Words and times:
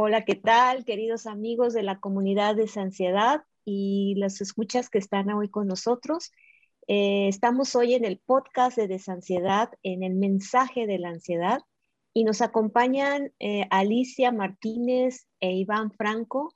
Hola, 0.00 0.24
¿qué 0.24 0.36
tal, 0.36 0.84
queridos 0.84 1.26
amigos 1.26 1.74
de 1.74 1.82
la 1.82 1.98
comunidad 1.98 2.54
de 2.54 2.70
Ansiedad 2.76 3.42
y 3.64 4.14
las 4.16 4.40
escuchas 4.40 4.90
que 4.90 4.98
están 4.98 5.28
hoy 5.32 5.48
con 5.48 5.66
nosotros? 5.66 6.30
Eh, 6.86 7.26
estamos 7.26 7.74
hoy 7.74 7.94
en 7.94 8.04
el 8.04 8.20
podcast 8.24 8.76
de 8.76 8.86
Desansiedad, 8.86 9.70
en 9.82 10.04
el 10.04 10.14
mensaje 10.14 10.86
de 10.86 11.00
la 11.00 11.08
ansiedad, 11.08 11.62
y 12.14 12.22
nos 12.22 12.42
acompañan 12.42 13.32
eh, 13.40 13.64
Alicia 13.70 14.30
Martínez 14.30 15.26
e 15.40 15.50
Iván 15.50 15.90
Franco, 15.90 16.54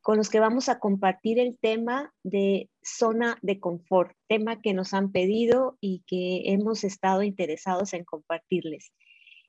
con 0.00 0.16
los 0.16 0.30
que 0.30 0.38
vamos 0.38 0.68
a 0.68 0.78
compartir 0.78 1.40
el 1.40 1.58
tema 1.58 2.14
de 2.22 2.70
zona 2.80 3.38
de 3.42 3.58
confort, 3.58 4.16
tema 4.28 4.62
que 4.62 4.72
nos 4.72 4.94
han 4.94 5.10
pedido 5.10 5.78
y 5.80 6.04
que 6.06 6.52
hemos 6.52 6.84
estado 6.84 7.24
interesados 7.24 7.92
en 7.92 8.04
compartirles. 8.04 8.92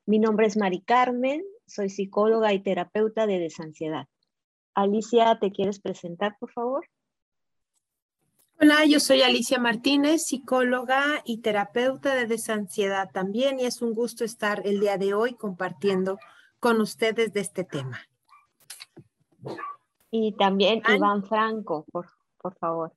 Mi 0.07 0.17
nombre 0.17 0.47
es 0.47 0.57
Mari 0.57 0.81
Carmen, 0.81 1.43
soy 1.67 1.89
psicóloga 1.89 2.53
y 2.53 2.61
terapeuta 2.61 3.27
de 3.27 3.39
desansiedad. 3.39 4.07
Alicia, 4.73 5.37
¿te 5.39 5.51
quieres 5.51 5.79
presentar, 5.79 6.37
por 6.39 6.51
favor? 6.51 6.85
Hola, 8.59 8.85
yo 8.85 8.99
soy 8.99 9.21
Alicia 9.21 9.59
Martínez, 9.59 10.27
psicóloga 10.27 11.21
y 11.25 11.41
terapeuta 11.41 12.15
de 12.15 12.25
desansiedad 12.25 13.09
también, 13.11 13.59
y 13.59 13.65
es 13.65 13.81
un 13.81 13.93
gusto 13.93 14.23
estar 14.23 14.61
el 14.65 14.79
día 14.79 14.97
de 14.97 15.13
hoy 15.13 15.35
compartiendo 15.35 16.17
con 16.59 16.79
ustedes 16.79 17.33
de 17.33 17.41
este 17.41 17.63
tema. 17.63 17.99
Y 20.09 20.33
también 20.37 20.81
Iván 20.87 21.23
Franco, 21.25 21.85
por, 21.91 22.07
por 22.37 22.55
favor. 22.57 22.93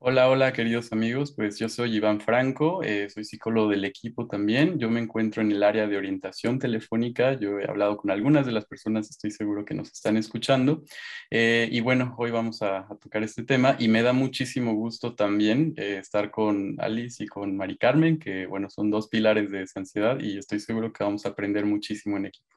Hola, 0.00 0.30
hola 0.30 0.52
queridos 0.52 0.92
amigos, 0.92 1.32
pues 1.34 1.58
yo 1.58 1.68
soy 1.68 1.96
Iván 1.96 2.20
Franco, 2.20 2.84
eh, 2.84 3.10
soy 3.10 3.24
psicólogo 3.24 3.68
del 3.70 3.84
equipo 3.84 4.28
también, 4.28 4.78
yo 4.78 4.88
me 4.90 5.00
encuentro 5.00 5.42
en 5.42 5.50
el 5.50 5.60
área 5.64 5.88
de 5.88 5.96
orientación 5.96 6.60
telefónica, 6.60 7.32
yo 7.32 7.58
he 7.58 7.68
hablado 7.68 7.96
con 7.96 8.12
algunas 8.12 8.46
de 8.46 8.52
las 8.52 8.64
personas, 8.64 9.10
estoy 9.10 9.32
seguro 9.32 9.64
que 9.64 9.74
nos 9.74 9.90
están 9.90 10.16
escuchando, 10.16 10.84
eh, 11.30 11.68
y 11.72 11.80
bueno, 11.80 12.14
hoy 12.16 12.30
vamos 12.30 12.62
a, 12.62 12.86
tocar 13.00 13.24
este 13.24 13.42
tema 13.42 13.74
y 13.76 13.88
me 13.88 14.02
da 14.02 14.12
muchísimo 14.12 14.72
gusto 14.74 15.16
también 15.16 15.74
eh, 15.76 15.98
estar 15.98 16.30
con 16.30 16.76
Alice 16.78 17.24
y 17.24 17.26
con 17.26 17.56
Mari 17.56 17.76
Carmen, 17.76 18.20
que 18.20 18.46
bueno, 18.46 18.70
son 18.70 18.92
dos 18.92 19.08
pilares 19.08 19.50
de 19.50 19.62
esa 19.62 19.80
ansiedad 19.80 20.20
y 20.20 20.38
estoy 20.38 20.60
seguro 20.60 20.92
que 20.92 21.02
vamos 21.02 21.26
a 21.26 21.30
aprender 21.30 21.66
muchísimo 21.66 22.16
en 22.18 22.26
equipo. 22.26 22.54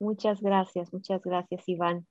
Muchas 0.00 0.40
gracias, 0.40 0.92
muchas 0.92 1.22
gracias 1.22 1.68
Iván. 1.68 2.04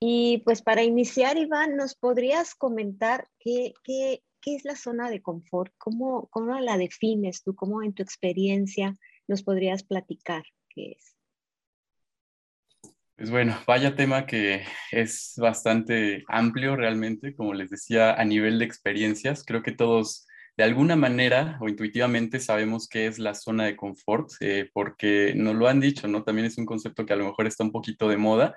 Y 0.00 0.38
pues 0.44 0.62
para 0.62 0.84
iniciar, 0.84 1.36
Iván, 1.38 1.76
¿nos 1.76 1.94
podrías 1.96 2.54
comentar 2.54 3.28
qué, 3.40 3.72
qué, 3.82 4.22
qué 4.40 4.54
es 4.54 4.64
la 4.64 4.76
zona 4.76 5.10
de 5.10 5.22
confort? 5.22 5.72
¿Cómo, 5.76 6.28
¿Cómo, 6.28 6.58
la 6.60 6.78
defines 6.78 7.42
tú? 7.42 7.56
¿Cómo 7.56 7.82
en 7.82 7.94
tu 7.94 8.02
experiencia 8.02 8.96
nos 9.26 9.42
podrías 9.42 9.82
platicar 9.82 10.44
qué 10.68 10.92
es? 10.92 11.16
Pues 13.16 13.32
bueno, 13.32 13.58
vaya 13.66 13.96
tema 13.96 14.26
que 14.26 14.62
es 14.92 15.34
bastante 15.38 16.22
amplio 16.28 16.76
realmente, 16.76 17.34
como 17.34 17.52
les 17.52 17.68
decía, 17.68 18.14
a 18.14 18.24
nivel 18.24 18.60
de 18.60 18.64
experiencias. 18.64 19.42
Creo 19.44 19.64
que 19.64 19.72
todos 19.72 20.27
de 20.58 20.64
alguna 20.64 20.96
manera 20.96 21.56
o 21.60 21.68
intuitivamente 21.68 22.40
sabemos 22.40 22.88
qué 22.88 23.06
es 23.06 23.20
la 23.20 23.34
zona 23.34 23.66
de 23.66 23.76
confort, 23.76 24.32
eh, 24.40 24.68
porque 24.72 25.32
nos 25.36 25.54
lo 25.54 25.68
han 25.68 25.78
dicho, 25.78 26.08
¿no? 26.08 26.24
También 26.24 26.46
es 26.46 26.58
un 26.58 26.66
concepto 26.66 27.06
que 27.06 27.12
a 27.12 27.16
lo 27.16 27.26
mejor 27.26 27.46
está 27.46 27.62
un 27.62 27.70
poquito 27.70 28.08
de 28.08 28.16
moda 28.16 28.56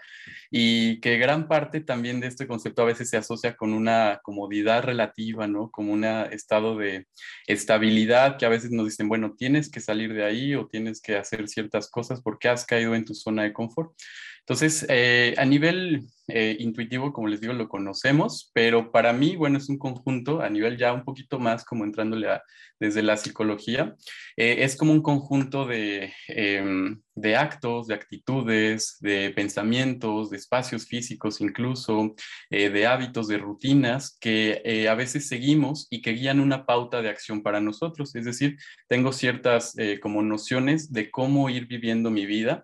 y 0.49 0.99
que 0.99 1.19
gran 1.19 1.47
parte 1.47 1.79
también 1.79 2.19
de 2.19 2.25
este 2.25 2.47
concepto 2.47 2.81
a 2.81 2.85
veces 2.85 3.07
se 3.11 3.17
asocia 3.17 3.55
con 3.55 3.71
una 3.71 4.19
comodidad 4.23 4.81
relativa, 4.81 5.45
¿no? 5.45 5.69
Como 5.69 5.93
un 5.93 6.03
estado 6.03 6.75
de 6.75 7.05
estabilidad 7.45 8.39
que 8.39 8.47
a 8.47 8.49
veces 8.49 8.71
nos 8.71 8.87
dicen, 8.87 9.07
bueno, 9.07 9.35
tienes 9.37 9.69
que 9.69 9.79
salir 9.79 10.15
de 10.15 10.25
ahí 10.25 10.55
o 10.55 10.65
tienes 10.65 11.01
que 11.01 11.17
hacer 11.17 11.47
ciertas 11.47 11.87
cosas 11.87 12.19
porque 12.19 12.49
has 12.49 12.65
caído 12.65 12.95
en 12.95 13.05
tu 13.05 13.13
zona 13.13 13.43
de 13.43 13.53
confort. 13.53 13.93
Entonces, 14.39 14.87
eh, 14.89 15.35
a 15.37 15.45
nivel 15.45 16.01
eh, 16.33 16.57
intuitivo, 16.59 17.13
como 17.13 17.27
les 17.27 17.41
digo, 17.41 17.53
lo 17.53 17.69
conocemos, 17.69 18.51
pero 18.53 18.91
para 18.91 19.13
mí, 19.13 19.35
bueno, 19.35 19.57
es 19.57 19.69
un 19.69 19.77
conjunto 19.77 20.41
a 20.41 20.49
nivel 20.49 20.77
ya 20.77 20.93
un 20.93 21.03
poquito 21.03 21.39
más 21.39 21.63
como 21.63 21.83
entrándole 21.83 22.29
a, 22.29 22.43
desde 22.79 23.03
la 23.03 23.17
psicología, 23.17 23.95
eh, 24.37 24.57
es 24.59 24.75
como 24.75 24.91
un 24.91 25.01
conjunto 25.01 25.65
de, 25.65 26.13
em, 26.27 27.01
de, 27.13 27.35
actos, 27.35 27.87
de 27.87 27.93
actitudes, 27.93 28.97
de 29.01 29.31
pensamientos, 29.31 30.29
de 30.29 30.37
espacios 30.37 30.87
físicos 30.87 31.41
incluso, 31.41 32.15
de 32.49 32.87
hábitos, 32.87 33.27
de 33.27 33.37
rutinas 33.37 34.17
que 34.19 34.87
a 34.89 34.95
veces 34.95 35.27
seguimos 35.27 35.87
y 35.91 36.01
que 36.01 36.13
guían 36.13 36.39
una 36.39 36.65
pauta 36.65 37.01
de 37.01 37.09
acción 37.09 37.43
para 37.43 37.59
nosotros. 37.59 38.15
Es 38.15 38.25
decir, 38.25 38.57
tengo 38.87 39.11
ciertas 39.13 39.75
como 40.01 40.23
nociones 40.23 40.91
de 40.91 41.11
cómo 41.11 41.49
ir 41.49 41.67
viviendo 41.67 42.09
mi 42.09 42.25
vida 42.25 42.63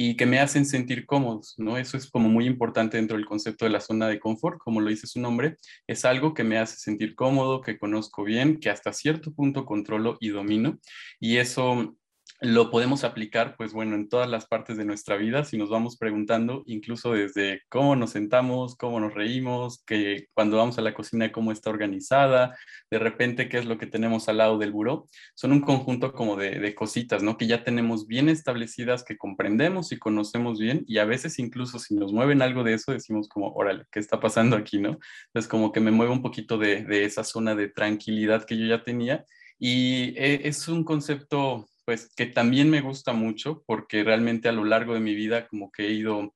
y 0.00 0.16
que 0.16 0.26
me 0.26 0.38
hacen 0.38 0.64
sentir 0.64 1.06
cómodos, 1.06 1.54
¿no? 1.56 1.76
Eso 1.76 1.96
es 1.96 2.08
como 2.08 2.28
muy 2.28 2.46
importante 2.46 2.98
dentro 3.08 3.16
del 3.16 3.26
concepto 3.26 3.64
de 3.64 3.70
la 3.70 3.80
zona 3.80 4.06
de 4.06 4.20
confort, 4.20 4.58
como 4.58 4.80
lo 4.80 4.90
dice 4.90 5.06
su 5.06 5.18
nombre, 5.18 5.56
es 5.86 6.04
algo 6.04 6.34
que 6.34 6.44
me 6.44 6.58
hace 6.58 6.76
sentir 6.76 7.14
cómodo, 7.14 7.62
que 7.62 7.78
conozco 7.78 8.22
bien, 8.22 8.60
que 8.60 8.68
hasta 8.68 8.92
cierto 8.92 9.32
punto 9.32 9.64
controlo 9.64 10.18
y 10.20 10.28
domino, 10.28 10.78
y 11.18 11.38
eso 11.38 11.96
lo 12.40 12.70
podemos 12.70 13.02
aplicar, 13.02 13.56
pues 13.56 13.72
bueno, 13.72 13.96
en 13.96 14.08
todas 14.08 14.28
las 14.28 14.46
partes 14.46 14.76
de 14.76 14.84
nuestra 14.84 15.16
vida, 15.16 15.42
si 15.44 15.58
nos 15.58 15.70
vamos 15.70 15.96
preguntando, 15.96 16.62
incluso 16.66 17.12
desde 17.12 17.62
cómo 17.68 17.96
nos 17.96 18.10
sentamos, 18.10 18.76
cómo 18.76 19.00
nos 19.00 19.12
reímos, 19.12 19.82
que 19.84 20.28
cuando 20.34 20.56
vamos 20.56 20.78
a 20.78 20.82
la 20.82 20.94
cocina, 20.94 21.32
cómo 21.32 21.50
está 21.50 21.70
organizada, 21.70 22.56
de 22.90 22.98
repente 23.00 23.48
qué 23.48 23.58
es 23.58 23.66
lo 23.66 23.76
que 23.76 23.86
tenemos 23.86 24.28
al 24.28 24.36
lado 24.38 24.56
del 24.56 24.70
buró, 24.70 25.08
son 25.34 25.50
un 25.50 25.60
conjunto 25.60 26.12
como 26.12 26.36
de, 26.36 26.60
de 26.60 26.74
cositas, 26.76 27.24
¿no? 27.24 27.36
Que 27.36 27.48
ya 27.48 27.64
tenemos 27.64 28.06
bien 28.06 28.28
establecidas, 28.28 29.02
que 29.02 29.18
comprendemos 29.18 29.90
y 29.90 29.98
conocemos 29.98 30.60
bien, 30.60 30.84
y 30.86 30.98
a 30.98 31.04
veces 31.04 31.40
incluso 31.40 31.80
si 31.80 31.96
nos 31.96 32.12
mueven 32.12 32.40
algo 32.42 32.62
de 32.62 32.74
eso, 32.74 32.92
decimos 32.92 33.28
como, 33.28 33.52
órale, 33.52 33.84
¿qué 33.90 33.98
está 33.98 34.20
pasando 34.20 34.56
aquí, 34.56 34.78
no? 34.78 34.98
Entonces 35.26 35.48
como 35.48 35.72
que 35.72 35.80
me 35.80 35.90
mueve 35.90 36.12
un 36.12 36.22
poquito 36.22 36.56
de, 36.56 36.84
de 36.84 37.04
esa 37.04 37.24
zona 37.24 37.56
de 37.56 37.68
tranquilidad 37.68 38.44
que 38.44 38.56
yo 38.56 38.66
ya 38.66 38.84
tenía, 38.84 39.24
y 39.58 40.14
eh, 40.16 40.42
es 40.44 40.68
un 40.68 40.84
concepto 40.84 41.66
pues 41.88 42.10
que 42.14 42.26
también 42.26 42.68
me 42.68 42.82
gusta 42.82 43.14
mucho 43.14 43.62
porque 43.64 44.04
realmente 44.04 44.50
a 44.50 44.52
lo 44.52 44.66
largo 44.66 44.92
de 44.92 45.00
mi 45.00 45.14
vida 45.14 45.48
como 45.48 45.72
que 45.72 45.86
he 45.86 45.92
ido 45.92 46.34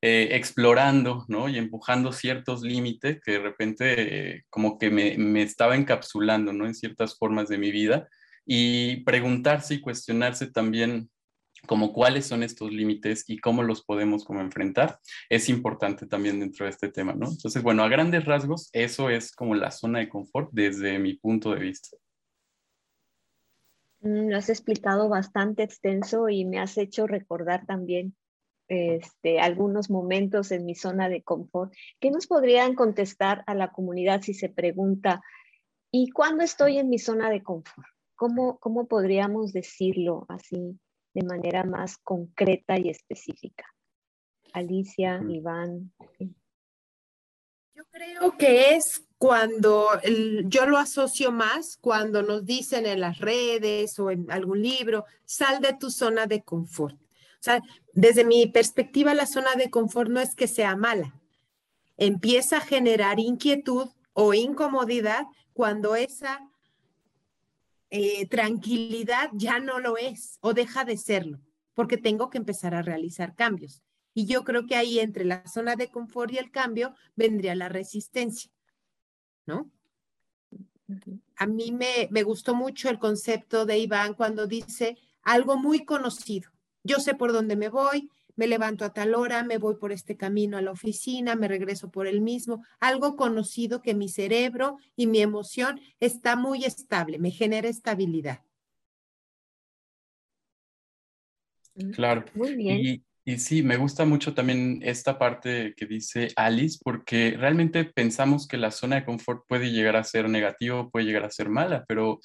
eh, 0.00 0.28
explorando, 0.36 1.24
¿no? 1.26 1.48
Y 1.48 1.58
empujando 1.58 2.12
ciertos 2.12 2.62
límites 2.62 3.20
que 3.20 3.32
de 3.32 3.38
repente 3.40 3.94
eh, 3.96 4.44
como 4.50 4.78
que 4.78 4.92
me, 4.92 5.18
me, 5.18 5.42
estaba 5.42 5.74
encapsulando, 5.74 6.52
¿no? 6.52 6.64
En 6.64 6.76
ciertas 6.76 7.18
formas 7.18 7.48
de 7.48 7.58
mi 7.58 7.72
vida 7.72 8.08
y 8.46 9.02
preguntarse 9.02 9.74
y 9.74 9.80
cuestionarse 9.80 10.46
también 10.46 11.10
como 11.66 11.92
cuáles 11.92 12.26
son 12.26 12.44
estos 12.44 12.70
límites 12.70 13.24
y 13.26 13.38
cómo 13.38 13.64
los 13.64 13.84
podemos 13.84 14.24
como 14.24 14.42
enfrentar, 14.42 15.00
es 15.28 15.48
importante 15.48 16.06
también 16.06 16.38
dentro 16.38 16.66
de 16.66 16.70
este 16.70 16.88
tema, 16.88 17.14
¿no? 17.14 17.32
Entonces, 17.32 17.64
bueno, 17.64 17.82
a 17.82 17.88
grandes 17.88 18.26
rasgos, 18.26 18.70
eso 18.72 19.10
es 19.10 19.32
como 19.32 19.56
la 19.56 19.72
zona 19.72 19.98
de 19.98 20.08
confort 20.08 20.50
desde 20.52 21.00
mi 21.00 21.14
punto 21.14 21.52
de 21.52 21.58
vista. 21.58 21.96
Mm, 24.04 24.28
lo 24.28 24.36
has 24.36 24.50
explicado 24.50 25.08
bastante 25.08 25.62
extenso 25.62 26.28
y 26.28 26.44
me 26.44 26.60
has 26.60 26.76
hecho 26.76 27.06
recordar 27.06 27.64
también 27.66 28.14
este, 28.68 29.40
algunos 29.40 29.90
momentos 29.90 30.52
en 30.52 30.66
mi 30.66 30.74
zona 30.74 31.08
de 31.08 31.22
confort. 31.22 31.72
¿Qué 32.00 32.10
nos 32.10 32.26
podrían 32.26 32.74
contestar 32.74 33.42
a 33.46 33.54
la 33.54 33.72
comunidad 33.72 34.20
si 34.20 34.34
se 34.34 34.50
pregunta, 34.50 35.22
¿y 35.90 36.10
cuándo 36.10 36.44
estoy 36.44 36.78
en 36.78 36.90
mi 36.90 36.98
zona 36.98 37.30
de 37.30 37.42
confort? 37.42 37.88
¿Cómo, 38.14 38.58
cómo 38.58 38.86
podríamos 38.86 39.52
decirlo 39.52 40.26
así 40.28 40.78
de 41.14 41.24
manera 41.24 41.64
más 41.64 41.96
concreta 41.96 42.78
y 42.78 42.90
específica? 42.90 43.64
Alicia, 44.52 45.20
Iván. 45.28 45.92
Yo 47.74 47.84
creo 47.90 48.36
que 48.36 48.76
es 48.76 49.04
cuando 49.24 49.88
yo 50.44 50.66
lo 50.66 50.76
asocio 50.76 51.32
más 51.32 51.78
cuando 51.78 52.22
nos 52.22 52.44
dicen 52.44 52.84
en 52.84 53.00
las 53.00 53.20
redes 53.20 53.98
o 53.98 54.10
en 54.10 54.30
algún 54.30 54.60
libro, 54.60 55.06
sal 55.24 55.62
de 55.62 55.72
tu 55.72 55.90
zona 55.90 56.26
de 56.26 56.42
confort. 56.42 56.94
O 56.94 57.40
sea, 57.40 57.62
desde 57.94 58.22
mi 58.26 58.46
perspectiva, 58.48 59.14
la 59.14 59.24
zona 59.24 59.54
de 59.54 59.70
confort 59.70 60.10
no 60.10 60.20
es 60.20 60.34
que 60.34 60.46
sea 60.46 60.76
mala. 60.76 61.18
Empieza 61.96 62.58
a 62.58 62.60
generar 62.60 63.18
inquietud 63.18 63.88
o 64.12 64.34
incomodidad 64.34 65.24
cuando 65.54 65.96
esa 65.96 66.46
eh, 67.88 68.26
tranquilidad 68.26 69.30
ya 69.32 69.58
no 69.58 69.78
lo 69.78 69.96
es 69.96 70.36
o 70.42 70.52
deja 70.52 70.84
de 70.84 70.98
serlo, 70.98 71.40
porque 71.72 71.96
tengo 71.96 72.28
que 72.28 72.36
empezar 72.36 72.74
a 72.74 72.82
realizar 72.82 73.34
cambios. 73.34 73.80
Y 74.12 74.26
yo 74.26 74.44
creo 74.44 74.66
que 74.66 74.76
ahí 74.76 74.98
entre 74.98 75.24
la 75.24 75.46
zona 75.46 75.76
de 75.76 75.88
confort 75.88 76.30
y 76.30 76.36
el 76.36 76.50
cambio 76.50 76.94
vendría 77.16 77.54
la 77.54 77.70
resistencia. 77.70 78.50
¿No? 79.46 79.70
A 81.36 81.46
mí 81.46 81.72
me, 81.72 82.08
me 82.10 82.22
gustó 82.22 82.54
mucho 82.54 82.88
el 82.88 82.98
concepto 82.98 83.64
de 83.66 83.78
Iván 83.78 84.14
cuando 84.14 84.46
dice 84.46 84.98
algo 85.22 85.56
muy 85.56 85.84
conocido. 85.84 86.50
Yo 86.82 87.00
sé 87.00 87.14
por 87.14 87.32
dónde 87.32 87.56
me 87.56 87.70
voy, 87.70 88.10
me 88.36 88.46
levanto 88.46 88.84
a 88.84 88.92
tal 88.92 89.14
hora, 89.14 89.42
me 89.42 89.58
voy 89.58 89.76
por 89.76 89.92
este 89.92 90.16
camino 90.16 90.56
a 90.56 90.62
la 90.62 90.72
oficina, 90.72 91.34
me 91.34 91.48
regreso 91.48 91.90
por 91.90 92.06
el 92.06 92.20
mismo, 92.20 92.64
algo 92.80 93.16
conocido 93.16 93.80
que 93.80 93.94
mi 93.94 94.08
cerebro 94.08 94.78
y 94.96 95.06
mi 95.06 95.20
emoción 95.20 95.80
está 96.00 96.36
muy 96.36 96.64
estable, 96.64 97.18
me 97.18 97.30
genera 97.30 97.68
estabilidad. 97.68 98.42
Claro. 101.92 102.24
Muy 102.34 102.54
bien. 102.54 102.78
Y 102.78 103.02
sí, 103.38 103.62
me 103.62 103.76
gusta 103.76 104.04
mucho 104.04 104.34
también 104.34 104.80
esta 104.82 105.18
parte 105.18 105.74
que 105.76 105.86
dice 105.86 106.28
Alice, 106.36 106.78
porque 106.82 107.36
realmente 107.38 107.84
pensamos 107.84 108.46
que 108.46 108.58
la 108.58 108.70
zona 108.70 108.96
de 108.96 109.04
confort 109.04 109.44
puede 109.48 109.70
llegar 109.70 109.96
a 109.96 110.04
ser 110.04 110.28
negativo, 110.28 110.90
puede 110.90 111.06
llegar 111.06 111.24
a 111.24 111.30
ser 111.30 111.48
mala, 111.48 111.84
pero 111.88 112.20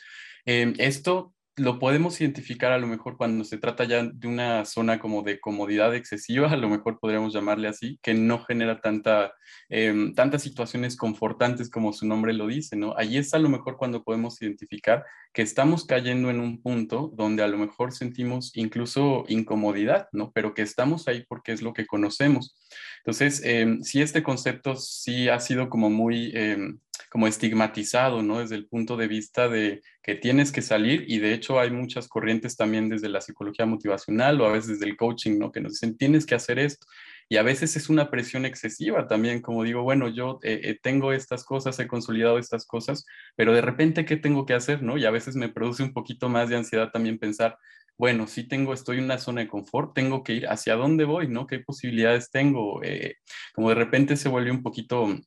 eh, 0.46 0.74
esto 0.78 1.34
lo 1.60 1.80
podemos 1.80 2.20
identificar 2.22 2.72
a 2.72 2.78
lo 2.78 2.88
mejor 2.88 3.18
cuando 3.18 3.44
se 3.44 3.58
trata 3.58 3.84
ya 3.84 4.04
de 4.04 4.28
una 4.28 4.66
zona 4.66 5.00
como 5.00 5.22
de 5.22 5.40
comodidad 5.40 5.94
excesiva, 5.96 6.52
a 6.52 6.58
lo 6.58 6.70
mejor 6.70 7.00
podríamos 7.00 7.34
llamarle 7.34 7.68
así, 7.68 8.00
que 8.02 8.14
no 8.14 8.44
genera 8.44 8.82
tanta, 8.82 9.34
em, 9.70 10.14
tantas 10.14 10.42
situaciones 10.42 10.96
confortantes 10.96 11.70
como 11.70 11.94
su 11.94 12.08
nombre 12.08 12.34
lo 12.34 12.48
dice, 12.48 12.76
¿no? 12.76 12.96
Allí 12.98 13.18
es 13.18 13.34
a 13.34 13.40
lo 13.40 13.50
mejor 13.50 13.78
cuando 13.78 14.04
podemos 14.04 14.42
identificar 14.42 15.06
que 15.34 15.42
estamos 15.42 15.86
cayendo 15.86 16.30
en 16.30 16.40
un 16.40 16.62
punto 16.62 17.12
donde 17.16 17.44
a 17.44 17.48
lo 17.48 17.58
mejor 17.58 17.92
sentimos 17.92 18.52
incluso 18.56 19.26
incomodidad, 19.28 20.08
¿no? 20.12 20.32
Pero 20.32 20.54
que 20.54 20.62
estamos 20.62 21.08
ahí 21.08 21.26
porque 21.28 21.52
es 21.52 21.62
lo 21.62 21.74
que 21.74 21.86
conocemos. 21.86 22.58
Entonces, 23.00 23.42
em, 23.44 23.82
si 23.84 24.02
este 24.02 24.24
concepto 24.24 24.76
sí 24.76 25.30
ha 25.30 25.40
sido 25.40 25.70
como 25.70 25.90
muy 25.90 26.32
em, 26.34 26.80
como 27.10 27.28
estigmatizado, 27.28 28.22
¿no? 28.22 28.40
Desde 28.40 28.56
el 28.56 28.68
punto 28.68 28.96
de 28.96 29.08
vista 29.08 29.50
de 29.50 29.82
que 30.04 30.16
tienes 30.16 30.52
que 30.52 30.62
salir 30.62 31.06
y 31.08 31.20
de 31.20 31.34
hecho 31.34 31.60
hay 31.60 31.72
muchas 31.72 32.08
corrientes 32.08 32.56
también 32.56 32.90
desde 32.90 33.10
la 33.10 33.22
psicología 33.22 33.66
motivacional 33.66 34.40
o 34.42 34.46
a 34.46 34.52
veces 34.52 34.80
desde 34.80 34.86
el 34.86 34.98
coaching, 34.98 35.40
¿no? 35.40 35.52
Que 35.52 35.62
nos 35.62 35.74
dicen, 35.74 35.98
tienes 35.98 36.26
que 36.26 36.36
hacer 36.36 36.60
esto. 36.60 36.86
Y 37.28 37.38
a 37.38 37.44
veces 37.44 37.76
es 37.76 37.90
una 37.90 38.10
presión 38.10 38.46
excesiva 38.46 39.08
también, 39.08 39.42
como 39.42 39.64
digo, 39.64 39.84
bueno, 39.84 40.08
yo 40.08 40.40
eh, 40.44 40.62
eh, 40.64 40.80
tengo 40.82 41.14
estas 41.14 41.44
cosas, 41.44 41.80
he 41.80 41.88
consolidado 41.88 42.40
estas 42.40 42.66
cosas, 42.66 43.06
pero 43.36 43.54
de 43.54 43.62
repente, 43.62 44.06
¿qué 44.06 44.18
tengo 44.18 44.46
que 44.48 44.56
hacer, 44.56 44.82
no? 44.82 44.98
Y 44.98 45.06
a 45.06 45.12
veces 45.12 45.36
me 45.36 45.50
produce 45.50 45.84
un 45.84 45.94
poquito 45.94 46.28
más 46.30 46.50
de 46.50 46.58
ansiedad 46.58 46.90
también 46.92 47.20
pensar, 47.20 47.58
bueno, 48.00 48.28
sí 48.28 48.48
tengo, 48.48 48.74
estoy 48.74 48.98
en 48.98 49.04
una 49.04 49.18
zona 49.18 49.42
de 49.42 49.48
confort, 49.48 49.94
tengo 49.94 50.24
que 50.24 50.34
ir 50.34 50.48
hacia 50.48 50.76
dónde 50.76 51.04
voy, 51.06 51.28
¿no? 51.28 51.46
¿Qué 51.46 51.60
posibilidades 51.60 52.32
tengo? 52.32 52.82
Eh, 52.82 53.18
como 53.54 53.70
de 53.70 53.76
repente 53.76 54.16
se 54.16 54.30
vuelve 54.30 54.52
un 54.52 54.64
poquito 54.64 55.20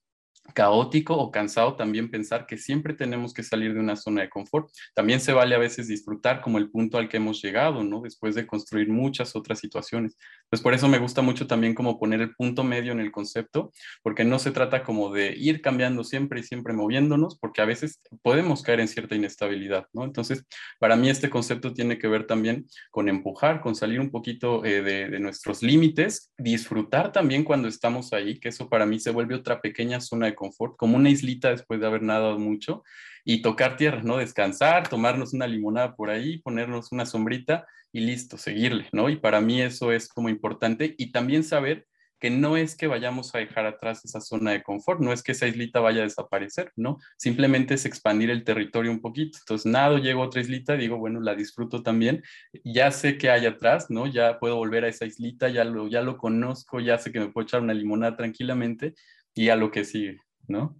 caótico 0.54 1.16
o 1.16 1.30
cansado 1.30 1.76
también 1.76 2.10
pensar 2.10 2.46
que 2.46 2.58
siempre 2.58 2.94
tenemos 2.94 3.32
que 3.32 3.42
salir 3.42 3.74
de 3.74 3.80
una 3.80 3.96
zona 3.96 4.22
de 4.22 4.28
confort. 4.28 4.70
También 4.94 5.20
se 5.20 5.32
vale 5.32 5.54
a 5.54 5.58
veces 5.58 5.88
disfrutar 5.88 6.40
como 6.40 6.58
el 6.58 6.70
punto 6.70 6.98
al 6.98 7.08
que 7.08 7.16
hemos 7.16 7.42
llegado, 7.42 7.84
¿no? 7.84 8.00
Después 8.00 8.34
de 8.34 8.46
construir 8.46 8.88
muchas 8.88 9.34
otras 9.36 9.60
situaciones. 9.60 10.16
Pues 10.50 10.60
por 10.60 10.74
eso 10.74 10.88
me 10.88 10.98
gusta 10.98 11.22
mucho 11.22 11.46
también 11.46 11.74
como 11.74 11.98
poner 11.98 12.20
el 12.20 12.34
punto 12.34 12.64
medio 12.64 12.92
en 12.92 13.00
el 13.00 13.10
concepto, 13.12 13.72
porque 14.02 14.24
no 14.24 14.38
se 14.38 14.50
trata 14.50 14.82
como 14.82 15.10
de 15.10 15.34
ir 15.36 15.62
cambiando 15.62 16.04
siempre 16.04 16.40
y 16.40 16.42
siempre 16.42 16.74
moviéndonos, 16.74 17.38
porque 17.38 17.62
a 17.62 17.64
veces 17.64 18.02
podemos 18.22 18.62
caer 18.62 18.80
en 18.80 18.88
cierta 18.88 19.14
inestabilidad, 19.14 19.86
¿no? 19.92 20.04
Entonces, 20.04 20.44
para 20.78 20.96
mí 20.96 21.08
este 21.08 21.30
concepto 21.30 21.72
tiene 21.72 21.98
que 21.98 22.08
ver 22.08 22.26
también 22.26 22.66
con 22.90 23.08
empujar, 23.08 23.60
con 23.60 23.74
salir 23.74 24.00
un 24.00 24.10
poquito 24.10 24.64
eh, 24.64 24.82
de, 24.82 25.20
nuestros 25.20 25.62
límites, 25.62 26.32
disfrutar 26.36 27.12
también 27.12 27.44
cuando 27.44 27.68
estamos 27.68 28.12
ahí, 28.12 28.38
que 28.38 28.48
eso 28.48 28.68
para 28.68 28.86
mí 28.86 28.98
se 28.98 29.10
vuelve 29.10 29.34
otra 29.34 29.60
pequeña 29.60 30.00
zona 30.00 30.26
de 30.26 30.31
confort, 30.34 30.76
como 30.76 30.96
una 30.96 31.10
islita 31.10 31.50
después 31.50 31.80
de 31.80 31.86
haber 31.86 32.02
nadado 32.02 32.38
mucho 32.38 32.82
y 33.24 33.42
tocar 33.42 33.76
tierra, 33.76 34.02
¿no? 34.02 34.16
Descansar, 34.16 34.88
tomarnos 34.88 35.32
una 35.32 35.46
limonada 35.46 35.94
por 35.94 36.10
ahí, 36.10 36.38
ponernos 36.38 36.92
una 36.92 37.06
sombrita 37.06 37.66
y 37.92 38.00
listo, 38.00 38.38
seguirle, 38.38 38.88
¿no? 38.92 39.08
Y 39.08 39.16
para 39.16 39.40
mí 39.40 39.60
eso 39.60 39.92
es 39.92 40.08
como 40.08 40.28
importante 40.28 40.94
y 40.98 41.12
también 41.12 41.44
saber 41.44 41.86
que 42.22 42.30
no 42.30 42.56
es 42.56 42.76
que 42.76 42.86
vayamos 42.86 43.34
a 43.34 43.38
dejar 43.38 43.66
atrás 43.66 44.04
esa 44.04 44.20
zona 44.20 44.52
de 44.52 44.62
confort, 44.62 45.00
no 45.00 45.12
es 45.12 45.24
que 45.24 45.32
esa 45.32 45.48
islita 45.48 45.80
vaya 45.80 46.02
a 46.02 46.04
desaparecer, 46.04 46.70
¿no? 46.76 46.98
Simplemente 47.16 47.74
es 47.74 47.84
expandir 47.84 48.30
el 48.30 48.44
territorio 48.44 48.92
un 48.92 49.00
poquito. 49.00 49.38
Entonces, 49.40 49.66
nada, 49.66 49.98
llego 49.98 50.22
a 50.22 50.26
otra 50.26 50.40
islita, 50.40 50.76
digo, 50.76 50.98
bueno, 50.98 51.20
la 51.20 51.34
disfruto 51.34 51.82
también, 51.82 52.22
ya 52.62 52.92
sé 52.92 53.18
qué 53.18 53.28
hay 53.28 53.46
atrás, 53.46 53.90
¿no? 53.90 54.06
Ya 54.06 54.38
puedo 54.38 54.54
volver 54.54 54.84
a 54.84 54.88
esa 54.88 55.04
islita, 55.04 55.48
ya 55.48 55.64
lo, 55.64 55.88
ya 55.88 56.00
lo 56.00 56.16
conozco, 56.16 56.78
ya 56.78 56.96
sé 56.96 57.10
que 57.10 57.18
me 57.18 57.28
puedo 57.30 57.44
echar 57.44 57.60
una 57.60 57.74
limonada 57.74 58.16
tranquilamente 58.16 58.94
y 59.34 59.48
a 59.48 59.56
lo 59.56 59.70
que 59.70 59.84
sigue, 59.84 60.20
¿no? 60.46 60.76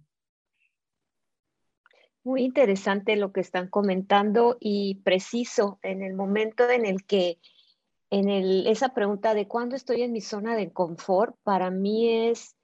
Muy 2.23 2.43
interesante 2.43 3.15
lo 3.17 3.33
que 3.33 3.41
están 3.41 3.67
comentando 3.67 4.57
y 4.59 5.01
preciso 5.03 5.79
en 5.81 6.01
el 6.01 6.13
momento 6.13 6.69
en 6.69 6.85
el 6.85 7.05
que, 7.05 7.39
en 8.09 8.29
esa 8.29 8.93
pregunta 8.93 9.33
de 9.33 9.47
cuándo 9.47 9.75
estoy 9.75 10.03
en 10.03 10.13
mi 10.13 10.21
zona 10.21 10.55
de 10.55 10.71
confort, 10.71 11.35
para 11.43 11.69
mí 11.69 12.27
es 12.27 12.55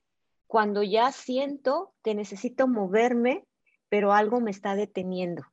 cuando 0.47 0.81
ya 0.81 1.11
siento 1.11 1.93
que 2.03 2.15
necesito 2.15 2.67
moverme, 2.67 3.45
pero 3.89 4.13
algo 4.13 4.39
me 4.39 4.51
está 4.51 4.75
deteniendo. 4.75 5.43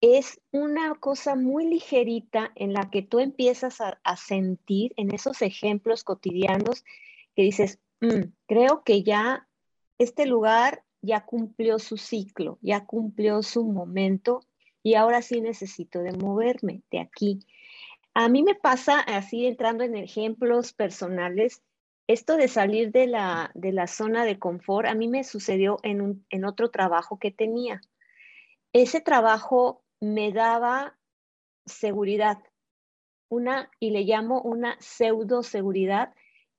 Es 0.00 0.40
una 0.50 0.94
cosa 0.96 1.36
muy 1.36 1.66
ligerita 1.66 2.50
en 2.54 2.72
la 2.72 2.90
que 2.90 3.02
tú 3.02 3.20
empiezas 3.20 3.80
a, 3.80 4.16
sentir 4.16 4.92
en 4.96 5.14
esos 5.14 5.40
ejemplos 5.42 6.02
cotidianos 6.02 6.84
que 7.36 7.42
dices, 7.42 7.78
mm, 8.00 8.32
creo 8.46 8.82
que 8.82 9.02
ya 9.02 9.46
este 10.00 10.24
lugar 10.24 10.82
ya 11.02 11.26
cumplió 11.26 11.78
su 11.78 11.98
ciclo, 11.98 12.58
ya 12.62 12.86
cumplió 12.86 13.42
su 13.42 13.66
momento 13.66 14.40
y 14.82 14.94
ahora 14.94 15.20
sí 15.20 15.42
necesito 15.42 16.00
de 16.00 16.12
moverme 16.12 16.82
de 16.90 17.00
aquí. 17.00 17.40
A 18.14 18.30
mí 18.30 18.42
me 18.42 18.54
pasa, 18.54 18.98
así 19.00 19.46
entrando 19.46 19.84
en 19.84 19.94
ejemplos 19.94 20.72
personales, 20.72 21.62
esto 22.06 22.38
de 22.38 22.48
salir 22.48 22.92
de 22.92 23.08
la, 23.08 23.50
de 23.54 23.72
la 23.72 23.86
zona 23.86 24.24
de 24.24 24.38
confort, 24.38 24.88
a 24.88 24.94
mí 24.94 25.06
me 25.06 25.22
sucedió 25.22 25.76
en, 25.82 26.24
en 26.30 26.44
otro 26.46 26.70
trabajo 26.70 27.18
que 27.18 27.30
tenía. 27.30 27.82
Ese 28.72 29.02
trabajo 29.02 29.82
me 30.00 30.32
daba 30.32 30.98
seguridad, 31.66 32.38
una, 33.28 33.70
y 33.78 33.90
le 33.90 34.04
llamo 34.04 34.40
una 34.40 34.78
pseudo 34.80 35.42
seguridad 35.42 36.14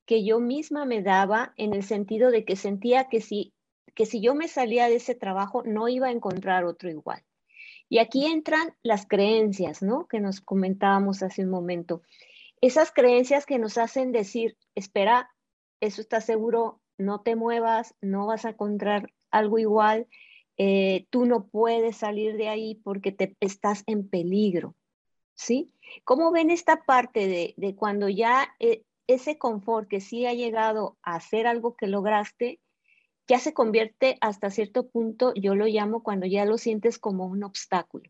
que 0.06 0.24
yo 0.24 0.40
misma 0.40 0.86
me 0.86 1.02
daba 1.02 1.54
en 1.58 1.74
el 1.74 1.84
sentido 1.84 2.32
de 2.32 2.46
que 2.46 2.56
sentía 2.56 3.10
que 3.10 3.22
si 3.22 3.54
que 3.96 4.06
si 4.06 4.22
yo 4.22 4.36
me 4.36 4.48
salía 4.48 4.88
de 4.88 4.96
ese 4.96 5.16
trabajo 5.16 5.64
no 5.64 5.88
iba 5.88 6.08
a 6.08 6.12
encontrar 6.12 6.66
otro 6.66 6.90
igual. 6.90 7.24
Y 7.90 8.00
aquí 8.00 8.26
entran 8.26 8.74
las 8.84 9.06
creencias, 9.06 9.82
¿no? 9.82 10.08
Que 10.08 10.20
nos 10.20 10.40
comentábamos 10.40 11.24
hace 11.24 11.44
un 11.44 11.50
momento. 11.50 12.02
Esas 12.62 12.92
creencias 12.92 13.46
que 13.46 13.60
nos 13.60 13.78
hacen 13.78 14.12
decir, 14.12 14.56
espera, 14.76 15.30
eso 15.82 16.00
está 16.00 16.22
seguro, 16.22 16.80
no 16.98 17.22
te 17.22 17.36
muevas, 17.36 17.96
no 18.02 18.28
vas 18.28 18.46
a 18.46 18.52
encontrar 18.52 19.12
algo 19.30 19.60
igual, 19.60 20.08
eh, 20.58 21.08
tú 21.10 21.26
no 21.26 21.48
puedes 21.48 21.98
salir 21.98 22.38
de 22.38 22.48
ahí 22.48 22.76
porque 22.76 23.12
te 23.12 23.36
estás 23.40 23.84
en 23.88 24.08
peligro, 24.08 24.76
¿sí? 25.36 25.74
¿Cómo 26.04 26.32
ven 26.32 26.52
esta 26.52 26.84
parte 26.84 27.28
de, 27.28 27.56
de 27.58 27.76
cuando 27.76 28.08
ya 28.10 28.56
eh, 28.60 28.84
ese 29.08 29.38
confort 29.38 29.88
que 29.88 30.02
sí 30.02 30.26
ha 30.26 30.34
llegado 30.34 30.98
a 31.04 31.16
hacer 31.16 31.48
algo 31.48 31.76
que 31.76 31.88
lograste, 31.88 32.60
ya 33.28 33.40
se 33.40 33.54
convierte 33.54 34.18
hasta 34.22 34.50
cierto 34.50 34.90
punto, 34.90 35.34
yo 35.36 35.56
lo 35.56 35.66
llamo 35.66 36.04
cuando 36.04 36.26
ya 36.26 36.46
lo 36.46 36.58
sientes 36.58 37.00
como 37.00 37.26
un 37.26 37.44
obstáculo. 37.44 38.10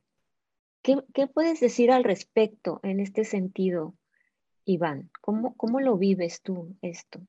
¿Qué, 0.82 1.28
puedes 1.28 1.60
decir 1.60 1.92
al 1.92 2.04
respecto 2.04 2.80
en 2.82 3.00
este 3.00 3.24
sentido, 3.24 3.94
Iván? 4.66 5.12
¿Cómo, 5.22 5.56
cómo 5.56 5.80
lo 5.80 5.98
vives 5.98 6.42
tú 6.42 6.76
esto? 6.82 7.20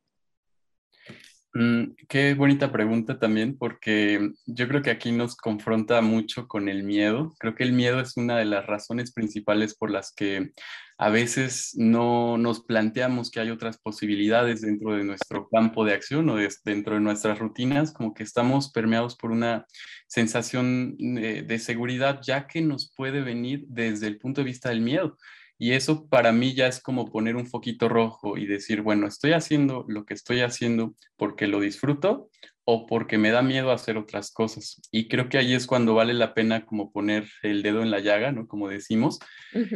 Mm, 1.55 1.97
qué 2.09 2.33
bonita 2.33 2.73
pregunta 2.73 3.19
también, 3.19 3.59
porque 3.59 4.33
yo 4.47 4.69
creo 4.69 4.81
que 4.81 4.91
aquí 4.91 5.13
nos 5.13 5.37
confronta 5.37 6.01
mucho 6.01 6.49
con 6.49 6.69
el 6.69 6.83
miedo. 6.83 7.35
Creo 7.39 7.55
que 7.55 7.65
el 7.65 7.75
miedo 7.75 8.01
es 8.01 8.17
una 8.17 8.39
de 8.39 8.47
las 8.47 8.67
razones 8.67 9.13
principales 9.13 9.75
por 9.75 9.91
las 9.91 10.13
que 10.15 10.53
a 10.97 11.11
veces 11.11 11.73
no 11.77 12.39
nos 12.39 12.65
planteamos 12.65 13.31
que 13.31 13.41
hay 13.41 13.51
otras 13.51 13.77
posibilidades 13.77 14.63
dentro 14.63 14.95
de 14.95 15.05
nuestro 15.05 15.49
campo 15.51 15.85
de 15.85 15.93
acción 15.93 16.31
o 16.31 16.37
dentro 16.65 16.95
de 16.95 17.01
nuestras 17.01 17.39
rutinas, 17.39 17.93
como 17.93 18.15
que 18.15 18.23
estamos 18.23 18.73
permeados 18.73 19.17
por 19.17 19.31
una 19.31 19.67
sensación 20.07 20.97
de, 20.97 21.43
de 21.43 21.59
seguridad, 21.59 22.21
ya 22.23 22.47
que 22.47 22.63
nos 22.63 22.95
puede 22.97 23.21
venir 23.21 23.65
desde 23.69 24.07
el 24.07 24.19
punto 24.19 24.41
de 24.41 24.47
vista 24.47 24.71
del 24.71 24.81
miedo. 24.81 25.19
Y 25.63 25.75
eso 25.75 26.09
para 26.09 26.33
mí 26.33 26.55
ya 26.55 26.67
es 26.67 26.81
como 26.81 27.07
poner 27.07 27.37
un 27.37 27.47
foquito 27.47 27.89
rojo 27.89 28.37
y 28.37 28.47
decir, 28.47 28.83
bueno, 28.83 29.07
estoy 29.07 29.31
haciendo 29.31 29.85
lo 29.87 30.05
que 30.05 30.13
estoy 30.13 30.41
haciendo 30.41 30.97
porque 31.17 31.47
lo 31.47 31.61
disfruto 31.61 32.31
o 32.65 32.87
porque 32.87 33.19
me 33.19 33.31
da 33.31 33.43
miedo 33.43 33.73
hacer 33.73 33.97
otras 33.97 34.31
cosas. 34.31 34.81
Y 34.93 35.09
creo 35.09 35.29
que 35.29 35.39
ahí 35.39 35.53
es 35.53 35.67
cuando 35.67 35.95
vale 35.95 36.15
la 36.15 36.33
pena 36.33 36.65
como 36.65 36.93
poner 36.93 37.29
el 37.43 37.63
dedo 37.63 37.83
en 37.83 37.91
la 37.91 37.99
llaga, 37.99 38.31
¿no? 38.31 38.47
Como 38.47 38.69
decimos, 38.69 39.19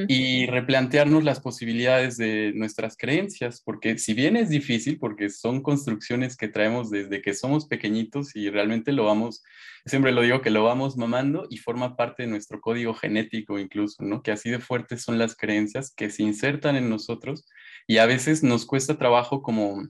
y 0.08 0.46
replantearnos 0.46 1.24
las 1.24 1.40
posibilidades 1.40 2.16
de 2.16 2.52
nuestras 2.54 2.96
creencias, 2.96 3.60
porque 3.60 3.98
si 3.98 4.14
bien 4.14 4.36
es 4.36 4.48
difícil, 4.48 4.98
porque 4.98 5.30
son 5.30 5.62
construcciones 5.62 6.36
que 6.36 6.48
traemos 6.48 6.90
desde 6.90 7.22
que 7.22 7.34
somos 7.34 7.66
pequeñitos 7.66 8.36
y 8.36 8.50
realmente 8.50 8.92
lo 8.92 9.04
vamos, 9.04 9.42
siempre 9.84 10.12
lo 10.12 10.22
digo 10.22 10.40
que 10.40 10.50
lo 10.50 10.62
vamos 10.62 10.96
mamando 10.96 11.46
y 11.50 11.56
forma 11.58 11.96
parte 11.96 12.22
de 12.22 12.28
nuestro 12.28 12.60
código 12.60 12.94
genético 12.94 13.58
incluso, 13.58 14.04
¿no? 14.04 14.22
Que 14.22 14.30
así 14.30 14.48
de 14.50 14.60
fuertes 14.60 15.02
son 15.02 15.18
las 15.18 15.36
creencias 15.36 15.92
que 15.92 16.10
se 16.10 16.22
insertan 16.22 16.76
en 16.76 16.88
nosotros 16.88 17.46
y 17.88 17.98
a 17.98 18.06
veces 18.06 18.42
nos 18.42 18.64
cuesta 18.64 18.96
trabajo 18.96 19.42
como 19.42 19.88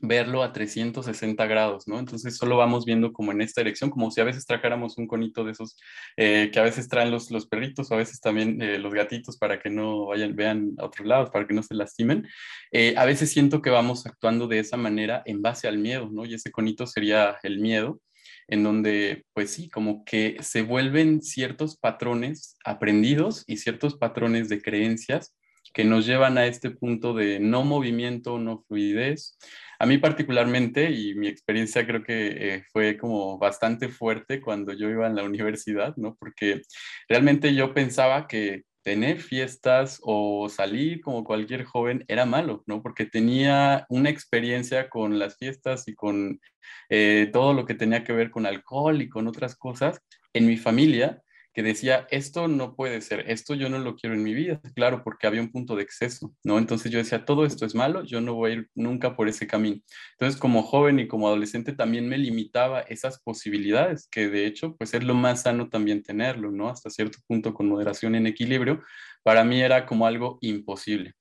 verlo 0.00 0.42
a 0.42 0.52
360 0.52 1.46
grados, 1.46 1.88
¿no? 1.88 1.98
Entonces 1.98 2.36
solo 2.36 2.56
vamos 2.56 2.84
viendo 2.84 3.12
como 3.12 3.32
en 3.32 3.40
esta 3.40 3.60
dirección, 3.60 3.90
como 3.90 4.10
si 4.10 4.20
a 4.20 4.24
veces 4.24 4.46
trajéramos 4.46 4.98
un 4.98 5.06
conito 5.06 5.44
de 5.44 5.52
esos 5.52 5.76
eh, 6.16 6.50
que 6.52 6.58
a 6.58 6.62
veces 6.62 6.88
traen 6.88 7.10
los, 7.10 7.30
los 7.30 7.46
perritos 7.46 7.90
o 7.90 7.94
a 7.94 7.98
veces 7.98 8.20
también 8.20 8.60
eh, 8.62 8.78
los 8.78 8.92
gatitos 8.92 9.38
para 9.38 9.60
que 9.60 9.70
no 9.70 10.06
vayan, 10.06 10.36
vean 10.36 10.72
a 10.78 10.84
otros 10.84 11.06
lados, 11.06 11.30
para 11.30 11.46
que 11.46 11.54
no 11.54 11.62
se 11.62 11.74
lastimen. 11.74 12.26
Eh, 12.72 12.94
a 12.96 13.04
veces 13.04 13.30
siento 13.30 13.62
que 13.62 13.70
vamos 13.70 14.06
actuando 14.06 14.48
de 14.48 14.58
esa 14.58 14.76
manera 14.76 15.22
en 15.26 15.42
base 15.42 15.68
al 15.68 15.78
miedo, 15.78 16.08
¿no? 16.10 16.24
Y 16.24 16.34
ese 16.34 16.50
conito 16.50 16.86
sería 16.86 17.36
el 17.42 17.58
miedo 17.60 18.00
en 18.48 18.62
donde, 18.62 19.24
pues 19.32 19.50
sí, 19.50 19.68
como 19.68 20.04
que 20.04 20.36
se 20.40 20.62
vuelven 20.62 21.22
ciertos 21.22 21.76
patrones 21.76 22.56
aprendidos 22.64 23.44
y 23.46 23.56
ciertos 23.56 23.96
patrones 23.96 24.48
de 24.48 24.62
creencias 24.62 25.34
que 25.76 25.84
nos 25.84 26.06
llevan 26.06 26.38
a 26.38 26.46
este 26.46 26.70
punto 26.70 27.12
de 27.12 27.38
no 27.38 27.62
movimiento, 27.62 28.38
no 28.38 28.64
fluidez. 28.66 29.36
A 29.78 29.84
mí 29.84 29.98
particularmente, 29.98 30.90
y 30.90 31.14
mi 31.14 31.28
experiencia 31.28 31.86
creo 31.86 32.02
que 32.02 32.54
eh, 32.54 32.64
fue 32.72 32.96
como 32.96 33.36
bastante 33.36 33.90
fuerte 33.90 34.40
cuando 34.40 34.72
yo 34.72 34.88
iba 34.88 35.06
en 35.06 35.14
la 35.14 35.24
universidad, 35.24 35.94
¿no? 35.98 36.16
Porque 36.18 36.62
realmente 37.10 37.54
yo 37.54 37.74
pensaba 37.74 38.26
que 38.26 38.62
tener 38.82 39.20
fiestas 39.20 40.00
o 40.02 40.48
salir 40.48 41.02
como 41.02 41.24
cualquier 41.24 41.64
joven 41.64 42.06
era 42.08 42.24
malo, 42.24 42.62
¿no? 42.66 42.82
Porque 42.82 43.04
tenía 43.04 43.84
una 43.90 44.08
experiencia 44.08 44.88
con 44.88 45.18
las 45.18 45.36
fiestas 45.36 45.88
y 45.88 45.94
con 45.94 46.40
eh, 46.88 47.28
todo 47.34 47.52
lo 47.52 47.66
que 47.66 47.74
tenía 47.74 48.02
que 48.02 48.14
ver 48.14 48.30
con 48.30 48.46
alcohol 48.46 49.02
y 49.02 49.10
con 49.10 49.26
otras 49.26 49.56
cosas 49.56 50.00
en 50.32 50.46
mi 50.46 50.56
familia 50.56 51.22
que 51.56 51.62
decía, 51.62 52.06
esto 52.10 52.48
no 52.48 52.76
puede 52.76 53.00
ser, 53.00 53.30
esto 53.30 53.54
yo 53.54 53.70
no 53.70 53.78
lo 53.78 53.96
quiero 53.96 54.14
en 54.14 54.22
mi 54.22 54.34
vida, 54.34 54.60
claro, 54.74 55.02
porque 55.02 55.26
había 55.26 55.40
un 55.40 55.50
punto 55.50 55.74
de 55.74 55.84
exceso, 55.84 56.34
¿no? 56.44 56.58
Entonces 56.58 56.92
yo 56.92 56.98
decía, 56.98 57.24
todo 57.24 57.46
esto 57.46 57.64
es 57.64 57.74
malo, 57.74 58.04
yo 58.04 58.20
no 58.20 58.34
voy 58.34 58.50
a 58.50 58.54
ir 58.56 58.68
nunca 58.74 59.16
por 59.16 59.26
ese 59.26 59.46
camino. 59.46 59.80
Entonces 60.12 60.38
como 60.38 60.62
joven 60.62 61.00
y 61.00 61.08
como 61.08 61.28
adolescente 61.28 61.72
también 61.72 62.10
me 62.10 62.18
limitaba 62.18 62.82
esas 62.82 63.22
posibilidades, 63.22 64.06
que 64.10 64.28
de 64.28 64.44
hecho, 64.44 64.76
pues 64.76 64.92
es 64.92 65.02
lo 65.02 65.14
más 65.14 65.44
sano 65.44 65.70
también 65.70 66.02
tenerlo, 66.02 66.50
¿no? 66.52 66.68
Hasta 66.68 66.90
cierto 66.90 67.20
punto 67.26 67.54
con 67.54 67.70
moderación 67.70 68.16
en 68.16 68.26
equilibrio, 68.26 68.82
para 69.22 69.42
mí 69.42 69.62
era 69.62 69.86
como 69.86 70.06
algo 70.06 70.36
imposible. 70.42 71.14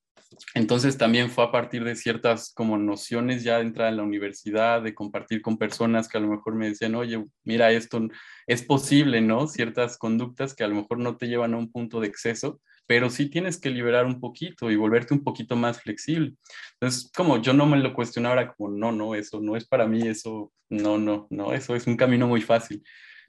Entonces 0.54 0.98
también 0.98 1.30
fue 1.30 1.44
a 1.44 1.52
partir 1.52 1.84
de 1.84 1.96
ciertas 1.96 2.54
como 2.54 2.78
nociones 2.78 3.44
ya 3.44 3.58
de 3.58 3.64
entrar 3.64 3.90
en 3.90 3.98
la 3.98 4.04
universidad, 4.04 4.82
de 4.82 4.94
compartir 4.94 5.42
con 5.42 5.58
personas 5.58 6.08
que 6.08 6.18
a 6.18 6.22
lo 6.22 6.28
mejor 6.28 6.56
me 6.56 6.68
decían, 6.68 6.96
oye, 6.96 7.24
mira, 7.44 7.72
esto 7.72 8.02
es 8.48 8.64
posible, 8.64 9.22
¿no? 9.22 9.48
Ciertas 9.48 9.98
conductas 9.98 10.54
que 10.54 10.64
a 10.64 10.68
lo 10.68 10.76
mejor 10.76 11.00
no 11.00 11.18
te 11.18 11.28
llevan 11.28 11.54
a 11.54 11.58
un 11.58 11.72
punto 11.72 12.00
de 12.00 12.08
exceso, 12.08 12.60
pero 12.88 13.10
sí 13.10 13.30
tienes 13.30 13.60
que 13.60 13.70
liberar 13.70 14.06
un 14.06 14.20
poquito 14.20 14.70
y 14.72 14.76
volverte 14.76 15.14
un 15.14 15.24
poquito 15.24 15.56
más 15.56 15.82
flexible. 15.82 16.36
Entonces, 16.74 17.12
como 17.16 17.42
yo 17.42 17.54
no 17.54 17.66
me 17.66 17.78
lo 17.78 17.94
cuestionaba, 17.94 18.54
como, 18.54 18.70
no, 18.70 18.92
no, 18.92 19.16
eso 19.16 19.40
no 19.42 19.56
es 19.56 19.66
para 19.66 19.88
mí, 19.88 20.08
eso, 20.08 20.52
no, 20.70 20.98
no, 20.98 21.28
no, 21.30 21.54
eso 21.54 21.76
es 21.76 21.88
un 21.88 21.98
camino 21.98 22.28
muy 22.28 22.42
fácil. 22.42 22.84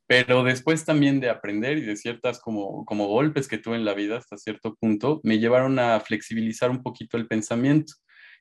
Pero 0.07 0.45
después 0.45 0.85
también 0.85 1.21
de 1.21 1.31
aprender 1.31 1.79
y 1.79 1.83
de 1.83 1.97
ciertas 1.97 2.41
como, 2.41 2.85
como 2.85 3.09
golpes 3.09 3.49
que 3.49 3.59
tuve 3.59 3.77
en 3.77 3.85
la 3.85 3.95
vida 3.95 4.19
hasta 4.19 4.37
cierto 4.37 4.75
punto, 4.77 5.21
me 5.25 5.39
llevaron 5.39 5.79
a 5.79 5.99
flexibilizar 6.01 6.71
un 6.71 6.83
poquito 6.83 7.17
el 7.17 7.27
pensamiento. 7.27 7.95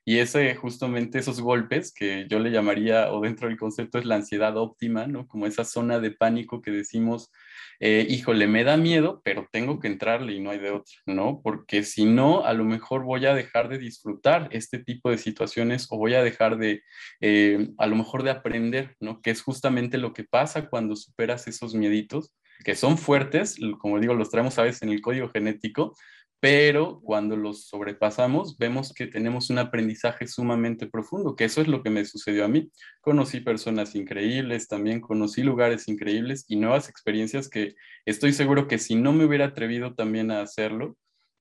Y 0.08 0.20
ese, 0.20 0.54
justamente 0.54 1.18
esos 1.18 1.40
golpes 1.40 1.92
que 1.92 2.28
yo 2.30 2.38
le 2.38 2.52
llamaría, 2.52 3.12
o 3.12 3.20
dentro 3.20 3.48
del 3.48 3.58
concepto 3.58 3.98
es 3.98 4.04
la 4.04 4.14
ansiedad 4.14 4.56
óptima, 4.56 5.08
¿no? 5.08 5.26
Como 5.26 5.46
esa 5.46 5.64
zona 5.64 5.98
de 5.98 6.12
pánico 6.12 6.62
que 6.62 6.70
decimos, 6.70 7.32
eh, 7.80 8.06
híjole, 8.08 8.46
me 8.46 8.62
da 8.62 8.76
miedo, 8.76 9.20
pero 9.24 9.48
tengo 9.50 9.80
que 9.80 9.88
entrarle 9.88 10.34
y 10.34 10.40
no 10.40 10.50
hay 10.50 10.60
de 10.60 10.70
otra, 10.70 10.94
¿no? 11.06 11.40
Porque 11.42 11.82
si 11.82 12.04
no, 12.04 12.44
a 12.44 12.52
lo 12.52 12.62
mejor 12.62 13.02
voy 13.02 13.26
a 13.26 13.34
dejar 13.34 13.68
de 13.68 13.78
disfrutar 13.78 14.48
este 14.52 14.78
tipo 14.78 15.10
de 15.10 15.18
situaciones 15.18 15.88
o 15.90 15.98
voy 15.98 16.14
a 16.14 16.22
dejar 16.22 16.56
de, 16.56 16.84
eh, 17.20 17.70
a 17.76 17.88
lo 17.88 17.96
mejor 17.96 18.22
de 18.22 18.30
aprender, 18.30 18.94
¿no? 19.00 19.20
Que 19.20 19.30
es 19.30 19.42
justamente 19.42 19.98
lo 19.98 20.12
que 20.12 20.22
pasa 20.22 20.68
cuando 20.68 20.94
superas 20.94 21.48
esos 21.48 21.74
mieditos 21.74 22.32
que 22.64 22.74
son 22.74 22.98
fuertes, 22.98 23.58
como 23.78 24.00
digo, 24.00 24.14
los 24.14 24.30
traemos 24.30 24.58
a 24.58 24.62
veces 24.62 24.82
en 24.82 24.88
el 24.90 25.00
código 25.00 25.28
genético, 25.28 25.94
pero 26.40 27.00
cuando 27.02 27.36
los 27.36 27.66
sobrepasamos 27.66 28.58
vemos 28.58 28.92
que 28.92 29.06
tenemos 29.06 29.50
un 29.50 29.58
aprendizaje 29.58 30.26
sumamente 30.26 30.86
profundo, 30.86 31.34
que 31.34 31.44
eso 31.44 31.60
es 31.60 31.68
lo 31.68 31.82
que 31.82 31.90
me 31.90 32.04
sucedió 32.04 32.44
a 32.44 32.48
mí. 32.48 32.70
Conocí 33.00 33.40
personas 33.40 33.94
increíbles, 33.94 34.68
también 34.68 35.00
conocí 35.00 35.42
lugares 35.42 35.88
increíbles 35.88 36.44
y 36.48 36.56
nuevas 36.56 36.88
experiencias 36.88 37.48
que 37.48 37.74
estoy 38.04 38.32
seguro 38.32 38.68
que 38.68 38.78
si 38.78 38.94
no 38.94 39.12
me 39.12 39.24
hubiera 39.24 39.46
atrevido 39.46 39.94
también 39.94 40.30
a 40.30 40.42
hacerlo, 40.42 40.96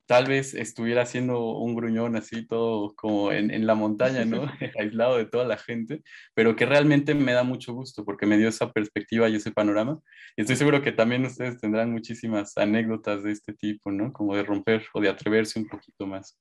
tal 0.05 0.27
vez 0.27 0.53
estuviera 0.53 1.01
haciendo 1.01 1.39
un 1.57 1.75
gruñón 1.75 2.15
así 2.15 2.45
todo 2.45 2.93
como 2.95 3.31
en, 3.31 3.65
la 3.65 3.75
montaña, 3.75 4.25
¿no? 4.25 4.45
Aislado 4.79 5.17
de 5.17 5.25
toda 5.25 5.45
la 5.45 5.57
gente, 5.57 6.03
pero 6.33 6.55
que 6.55 6.65
realmente 6.65 7.15
me 7.15 7.33
da 7.33 7.43
mucho 7.43 7.73
gusto 7.73 8.05
porque 8.05 8.25
me 8.25 8.37
dio 8.37 8.49
esa 8.49 8.71
perspectiva 8.71 9.29
y 9.29 9.35
ese 9.35 9.51
panorama. 9.51 9.99
Y 10.35 10.41
estoy 10.41 10.55
seguro 10.55 10.81
que 10.81 10.91
también 10.91 11.25
ustedes 11.25 11.59
tendrán 11.59 11.91
muchísimas 11.91 12.57
anécdotas 12.57 13.23
de 13.23 13.31
este 13.31 13.53
tipo, 13.53 13.91
¿no? 13.91 14.13
Como 14.13 14.35
de 14.35 14.43
romper 14.43 14.85
o 14.93 15.01
de 15.01 15.09
atreverse 15.09 15.59
un 15.59 15.67
poquito 15.67 16.05
más. 16.05 16.37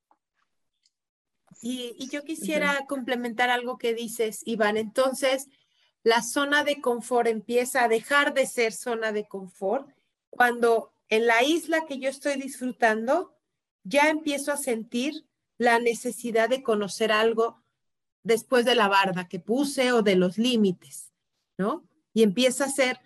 Y, 1.63 1.95
y 1.99 2.09
yo 2.11 2.23
quisiera 2.25 2.81
complementar 2.89 3.49
algo 3.49 3.79
que 3.79 3.95
dices, 3.95 4.43
Iván. 4.45 4.77
Entonces, 4.77 5.49
la 6.03 6.21
zona 6.21 6.65
de 6.65 6.81
confort 6.81 7.29
empieza 7.29 7.85
a 7.85 7.89
dejar 7.89 8.35
de 8.35 8.47
ser 8.47 8.73
zona 8.73 9.13
de 9.13 9.27
confort 9.27 9.89
cuando 10.29 10.93
en 11.09 11.27
la 11.27 11.43
isla 11.43 11.87
que 11.87 11.99
yo 11.99 12.11
estoy 12.11 12.35
disfrutando 12.35 13.34
ya 13.85 14.09
empiezo 14.09 14.53
a 14.53 14.57
sentir 14.57 15.27
la 15.59 15.79
necesidad 15.79 16.49
de 16.49 16.63
conocer 16.63 17.13
algo 17.13 17.63
después 18.23 18.65
de 18.65 18.75
la 18.75 18.89
barda 18.89 19.29
que 19.29 19.39
puse 19.39 19.93
o 19.93 20.03
de 20.03 20.17
los 20.17 20.39
límites, 20.39 21.13
¿no? 21.59 21.87
Y 22.13 22.23
empieza 22.23 22.65
a 22.65 22.71
ser, 22.71 22.99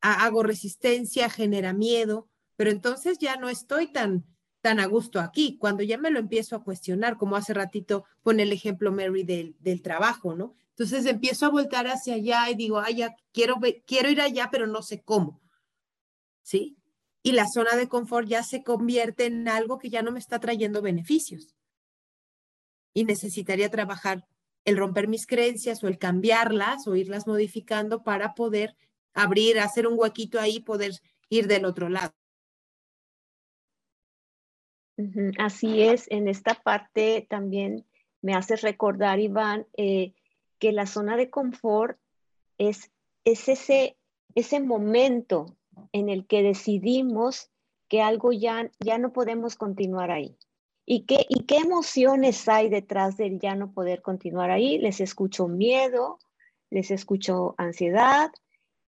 hago 0.00 0.42
resistencia, 0.42 1.30
genera 1.30 1.72
miedo, 1.72 2.28
pero 2.56 2.70
entonces 2.70 3.18
ya 3.18 3.36
no 3.36 3.48
estoy 3.48 3.92
tan, 3.92 4.24
tan 4.62 4.80
a 4.80 4.86
gusto 4.86 5.20
aquí, 5.20 5.58
cuando 5.58 5.82
ya 5.82 5.98
me 5.98 6.10
lo 6.10 6.18
empiezo 6.18 6.56
a 6.56 6.64
cuestionar, 6.64 7.18
como 7.18 7.36
hace 7.36 7.54
ratito 7.54 8.04
con 8.22 8.40
el 8.40 8.52
ejemplo 8.52 8.90
Mary 8.90 9.24
del, 9.24 9.54
del 9.60 9.82
trabajo, 9.82 10.34
¿no? 10.34 10.54
Entonces 10.70 11.04
empiezo 11.06 11.46
a 11.46 11.50
voltar 11.50 11.86
hacia 11.86 12.14
allá 12.14 12.48
y 12.50 12.54
digo, 12.54 12.80
ay, 12.80 12.96
ya 12.96 13.16
quiero, 13.32 13.56
quiero 13.86 14.10
ir 14.10 14.20
allá, 14.20 14.48
pero 14.50 14.66
no 14.66 14.82
sé 14.82 15.02
cómo, 15.02 15.42
¿sí? 16.42 16.78
Y 17.22 17.32
la 17.32 17.46
zona 17.46 17.76
de 17.76 17.88
confort 17.88 18.26
ya 18.26 18.42
se 18.42 18.62
convierte 18.62 19.26
en 19.26 19.48
algo 19.48 19.78
que 19.78 19.90
ya 19.90 20.02
no 20.02 20.10
me 20.10 20.18
está 20.18 20.40
trayendo 20.40 20.82
beneficios. 20.82 21.54
Y 22.94 23.04
necesitaría 23.04 23.70
trabajar 23.70 24.26
el 24.64 24.76
romper 24.76 25.08
mis 25.08 25.26
creencias 25.26 25.82
o 25.82 25.88
el 25.88 25.98
cambiarlas 25.98 26.86
o 26.86 26.96
irlas 26.96 27.26
modificando 27.26 28.02
para 28.02 28.34
poder 28.34 28.76
abrir, 29.14 29.58
hacer 29.58 29.86
un 29.86 29.98
huequito 29.98 30.40
ahí, 30.40 30.60
poder 30.60 30.92
ir 31.28 31.46
del 31.46 31.64
otro 31.64 31.88
lado. 31.88 32.12
Así 35.38 35.82
es, 35.82 36.06
en 36.10 36.28
esta 36.28 36.54
parte 36.54 37.26
también 37.28 37.86
me 38.20 38.34
hace 38.34 38.56
recordar, 38.56 39.18
Iván, 39.20 39.66
eh, 39.76 40.12
que 40.58 40.72
la 40.72 40.86
zona 40.86 41.16
de 41.16 41.30
confort 41.30 41.98
es, 42.58 42.92
es 43.24 43.48
ese, 43.48 43.96
ese 44.34 44.60
momento 44.60 45.56
en 45.92 46.08
el 46.08 46.26
que 46.26 46.42
decidimos 46.42 47.50
que 47.88 48.02
algo 48.02 48.32
ya, 48.32 48.70
ya 48.80 48.98
no 48.98 49.12
podemos 49.12 49.56
continuar 49.56 50.10
ahí. 50.10 50.36
¿Y 50.84 51.04
qué, 51.04 51.26
¿Y 51.28 51.44
qué 51.44 51.56
emociones 51.58 52.48
hay 52.48 52.68
detrás 52.68 53.16
del 53.16 53.38
ya 53.38 53.54
no 53.54 53.72
poder 53.72 54.02
continuar 54.02 54.50
ahí? 54.50 54.78
Les 54.78 55.00
escucho 55.00 55.46
miedo, 55.46 56.18
les 56.70 56.90
escucho 56.90 57.54
ansiedad. 57.58 58.30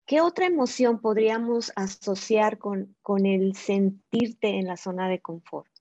¿Qué 0.05 0.21
otra 0.21 0.45
emoción 0.45 0.99
podríamos 0.99 1.71
asociar 1.75 2.57
con, 2.57 2.95
con 3.01 3.25
el 3.25 3.55
sentirte 3.55 4.49
en 4.49 4.67
la 4.67 4.77
zona 4.77 5.09
de 5.09 5.19
confort? 5.19 5.71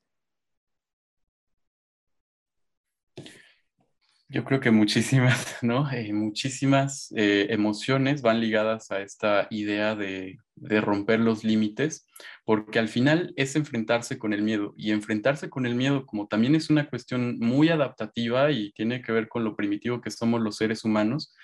Yo 4.29 4.45
creo 4.45 4.61
que 4.61 4.71
muchísimas, 4.71 5.57
¿no? 5.63 5.91
Eh, 5.91 6.13
muchísimas 6.13 7.13
eh, 7.17 7.49
emociones 7.51 8.23
van 8.23 8.41
ligadas 8.41 8.91
a 8.93 9.01
esta 9.01 9.49
idea 9.51 9.97
de, 9.97 10.39
de, 10.61 10.81
romper 10.81 11.21
los 11.21 11.45
límites, 11.45 12.07
porque 12.45 12.79
al 12.79 12.89
final 12.89 13.33
es 13.37 13.57
enfrentarse 13.57 14.19
con 14.19 14.33
el 14.33 14.43
miedo 14.43 14.75
y 14.77 14.91
enfrentarse 14.93 15.51
con 15.51 15.67
el 15.67 15.75
miedo 15.75 16.07
como 16.07 16.29
también 16.29 16.55
es 16.55 16.71
una 16.71 16.89
cuestión 16.89 17.39
muy 17.39 17.69
adaptativa 17.69 18.51
y 18.51 18.73
tiene 18.73 19.03
que 19.03 19.13
ver 19.13 19.29
con 19.29 19.45
lo 19.45 19.57
primitivo 19.57 20.01
que 20.01 20.11
somos 20.11 20.41
los 20.41 20.57
seres 20.57 20.85
humanos, 20.85 21.35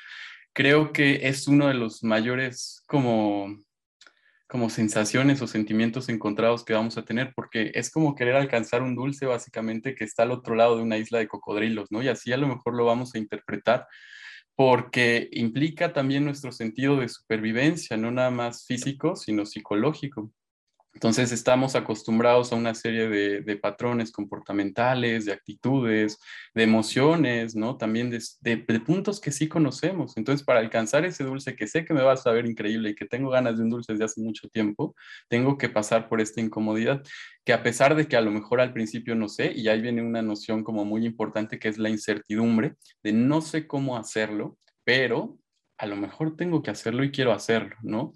creo 0.53 0.93
que 0.93 1.29
es 1.29 1.49
uno 1.49 1.69
de 1.69 1.75
los 1.75 2.03
mayores 2.03 2.83
como 2.87 3.57
como 4.49 4.71
sensaciones 4.71 5.43
o 5.43 5.47
sentimientos 5.47 6.09
encontrados 6.09 6.65
que 6.65 6.73
vamos 6.73 6.97
a 6.97 7.05
tener, 7.05 7.33
porque 7.35 7.73
es 7.75 7.91
como 7.91 8.15
querer 8.15 8.37
alcanzar 8.37 8.83
un 8.83 8.95
dulce 8.95 9.27
básicamente 9.27 9.95
que 9.95 10.05
está 10.05 10.23
al 10.23 10.31
otro 10.31 10.55
lado 10.55 10.77
de 10.77 10.83
una 10.83 10.99
isla 10.99 11.19
de 11.19 11.29
cocodrilos, 11.29 11.91
¿no? 11.91 12.03
Y 12.03 12.09
así 12.09 12.33
a 12.33 12.37
lo 12.37 12.47
mejor 12.47 12.75
lo 12.75 12.85
vamos 12.85 13.15
a 13.15 13.19
interpretar, 13.19 13.89
porque 14.57 15.29
implica 15.33 15.93
también 15.93 16.25
nuestro 16.25 16.51
sentido 16.51 16.97
de 16.97 17.09
supervivencia, 17.09 17.97
no 17.97 18.11
nada 18.11 18.31
más 18.31 18.65
físico, 18.67 19.15
sino 19.15 19.45
psicológico. 19.45 20.33
Entonces 20.97 21.31
estamos 21.31 21.75
acostumbrados 21.75 22.53
a 22.53 22.57
una 22.57 22.75
serie 22.75 23.07
de, 23.11 23.57
patrones 23.59 24.11
comportamentales, 24.11 25.27
de 25.27 25.33
actitudes, 25.33 26.19
de 26.55 26.63
emociones, 26.63 27.55
¿no? 27.55 27.77
También 27.77 28.09
de, 28.09 28.81
puntos 28.81 29.21
que 29.21 29.31
sí 29.31 29.47
conocemos. 29.47 30.17
Entonces 30.17 30.43
para 30.43 30.61
alcanzar 30.61 31.05
ese 31.05 31.23
dulce 31.23 31.55
que 31.55 31.67
sé 31.67 31.85
que 31.85 31.93
me 31.93 32.01
va 32.01 32.15
a 32.15 32.17
saber 32.17 32.47
increíble 32.47 32.89
y 32.89 32.95
que 32.95 33.05
tengo 33.05 33.29
ganas 33.29 33.59
de 33.59 33.65
un 33.65 33.69
dulce 33.69 33.93
desde 33.93 34.07
hace 34.07 34.23
mucho 34.23 34.49
tiempo, 34.49 34.95
tengo 35.29 35.59
que 35.59 35.69
pasar 35.69 36.09
por 36.09 36.23
esta 36.23 36.41
incomodidad, 36.41 37.03
que 37.45 37.53
a 37.53 37.63
pesar 37.63 37.95
de 37.95 38.09
que 38.09 38.17
a 38.17 38.23
lo 38.23 38.31
mejor 38.31 38.63
al 38.63 38.73
principio 38.73 39.15
no 39.15 39.29
sé, 39.29 39.53
y 39.55 39.69
ahí 39.69 39.83
viene 39.83 40.01
una 40.01 40.23
noción 40.23 40.65
como 40.65 40.87
muy 40.87 41.05
importante 41.05 41.59
que 41.59 41.69
es 41.69 41.77
la 41.77 41.91
incertidumbre, 41.91 42.77
de 43.03 43.13
no 43.13 43.43
sé 43.43 43.67
cómo 43.67 43.99
hacerlo, 43.99 44.57
pero 44.83 45.37
a 45.77 45.85
lo 45.85 45.97
mejor 45.97 46.37
tengo 46.37 46.63
que 46.63 46.71
hacerlo 46.71 47.05
y 47.05 47.11
quiero 47.11 47.35
hacerlo, 47.35 47.77
¿no? 47.83 48.15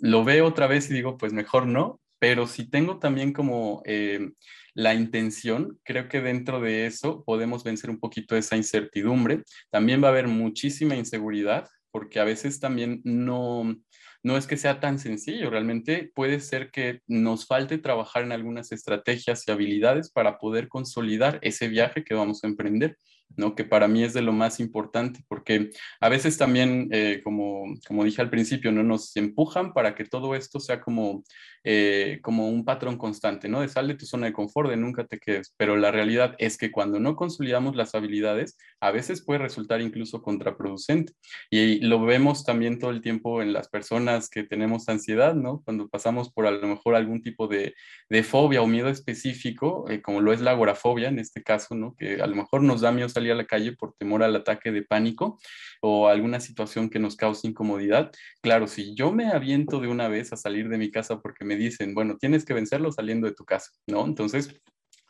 Lo 0.00 0.22
veo 0.22 0.46
otra 0.46 0.66
vez 0.66 0.90
y 0.90 0.94
digo, 0.94 1.16
pues 1.16 1.32
mejor 1.32 1.66
no, 1.66 1.98
pero 2.20 2.46
si 2.46 2.70
tengo 2.70 2.98
también 2.98 3.32
como 3.32 3.82
eh, 3.86 4.30
la 4.74 4.94
intención, 4.94 5.80
creo 5.82 6.08
que 6.08 6.20
dentro 6.20 6.60
de 6.60 6.86
eso 6.86 7.24
podemos 7.24 7.64
vencer 7.64 7.90
un 7.90 7.98
poquito 7.98 8.36
esa 8.36 8.56
incertidumbre. 8.56 9.42
También 9.70 10.02
va 10.02 10.08
a 10.08 10.10
haber 10.10 10.28
muchísima 10.28 10.94
inseguridad, 10.94 11.66
porque 11.90 12.20
a 12.20 12.24
veces 12.24 12.60
también 12.60 13.00
no, 13.04 13.74
no 14.22 14.36
es 14.36 14.46
que 14.46 14.58
sea 14.58 14.80
tan 14.80 14.98
sencillo, 14.98 15.48
realmente 15.48 16.12
puede 16.14 16.40
ser 16.40 16.70
que 16.70 17.00
nos 17.06 17.46
falte 17.46 17.78
trabajar 17.78 18.22
en 18.22 18.32
algunas 18.32 18.70
estrategias 18.70 19.44
y 19.46 19.50
habilidades 19.50 20.10
para 20.10 20.38
poder 20.38 20.68
consolidar 20.68 21.38
ese 21.42 21.68
viaje 21.68 22.04
que 22.04 22.14
vamos 22.14 22.44
a 22.44 22.48
emprender. 22.48 22.96
¿no? 23.36 23.54
que 23.54 23.64
para 23.64 23.88
mí 23.88 24.02
es 24.02 24.12
de 24.12 24.22
lo 24.22 24.32
más 24.32 24.60
importante, 24.60 25.20
porque 25.28 25.70
a 26.00 26.08
veces 26.08 26.36
también, 26.36 26.88
eh, 26.90 27.20
como, 27.22 27.64
como 27.86 28.04
dije 28.04 28.20
al 28.20 28.30
principio, 28.30 28.72
¿no? 28.72 28.82
nos 28.82 29.16
empujan 29.16 29.72
para 29.72 29.94
que 29.94 30.04
todo 30.04 30.34
esto 30.34 30.60
sea 30.60 30.80
como, 30.80 31.22
eh, 31.64 32.20
como 32.22 32.48
un 32.48 32.64
patrón 32.64 32.96
constante, 32.96 33.48
¿no? 33.48 33.60
de 33.60 33.68
sal 33.68 33.88
de 33.88 33.94
tu 33.94 34.06
zona 34.06 34.26
de 34.26 34.32
confort, 34.32 34.70
de 34.70 34.76
nunca 34.76 35.06
te 35.06 35.18
quedes, 35.18 35.54
pero 35.56 35.76
la 35.76 35.90
realidad 35.90 36.34
es 36.38 36.56
que 36.56 36.70
cuando 36.70 36.98
no 37.00 37.16
consolidamos 37.16 37.76
las 37.76 37.94
habilidades, 37.94 38.56
a 38.80 38.90
veces 38.90 39.22
puede 39.22 39.40
resultar 39.40 39.80
incluso 39.80 40.22
contraproducente. 40.22 41.12
Y 41.50 41.80
lo 41.80 42.02
vemos 42.02 42.44
también 42.44 42.78
todo 42.78 42.90
el 42.90 43.02
tiempo 43.02 43.42
en 43.42 43.52
las 43.52 43.68
personas 43.68 44.30
que 44.30 44.44
tenemos 44.44 44.88
ansiedad, 44.88 45.34
¿no? 45.34 45.62
cuando 45.64 45.88
pasamos 45.88 46.32
por 46.32 46.46
a 46.46 46.50
lo 46.50 46.66
mejor 46.66 46.94
algún 46.94 47.22
tipo 47.22 47.46
de, 47.46 47.74
de 48.08 48.22
fobia 48.22 48.62
o 48.62 48.66
miedo 48.66 48.88
específico, 48.88 49.84
eh, 49.88 50.00
como 50.00 50.20
lo 50.20 50.32
es 50.32 50.40
la 50.40 50.52
agorafobia 50.52 51.08
en 51.08 51.18
este 51.18 51.42
caso, 51.42 51.74
¿no? 51.74 51.94
que 51.96 52.22
a 52.22 52.26
lo 52.26 52.36
mejor 52.36 52.62
nos 52.62 52.80
da 52.80 52.90
miedo 52.90 53.08
salir 53.08 53.32
a 53.32 53.36
la 53.36 53.46
calle 53.46 53.72
por 53.72 53.94
temor 53.94 54.22
al 54.22 54.34
ataque 54.34 54.72
de 54.72 54.82
pánico 54.82 55.38
o 55.82 56.08
alguna 56.08 56.40
situación 56.40 56.88
que 56.88 56.98
nos 56.98 57.16
cause 57.16 57.46
incomodidad. 57.46 58.10
Claro, 58.40 58.66
si 58.66 58.94
yo 58.94 59.12
me 59.12 59.28
aviento 59.28 59.80
de 59.80 59.88
una 59.88 60.08
vez 60.08 60.32
a 60.32 60.36
salir 60.36 60.68
de 60.68 60.78
mi 60.78 60.90
casa 60.90 61.20
porque 61.20 61.44
me 61.44 61.49
dicen, 61.56 61.94
bueno, 61.94 62.16
tienes 62.18 62.44
que 62.44 62.54
vencerlo 62.54 62.92
saliendo 62.92 63.26
de 63.26 63.34
tu 63.34 63.44
casa, 63.44 63.70
¿no? 63.86 64.04
Entonces, 64.06 64.60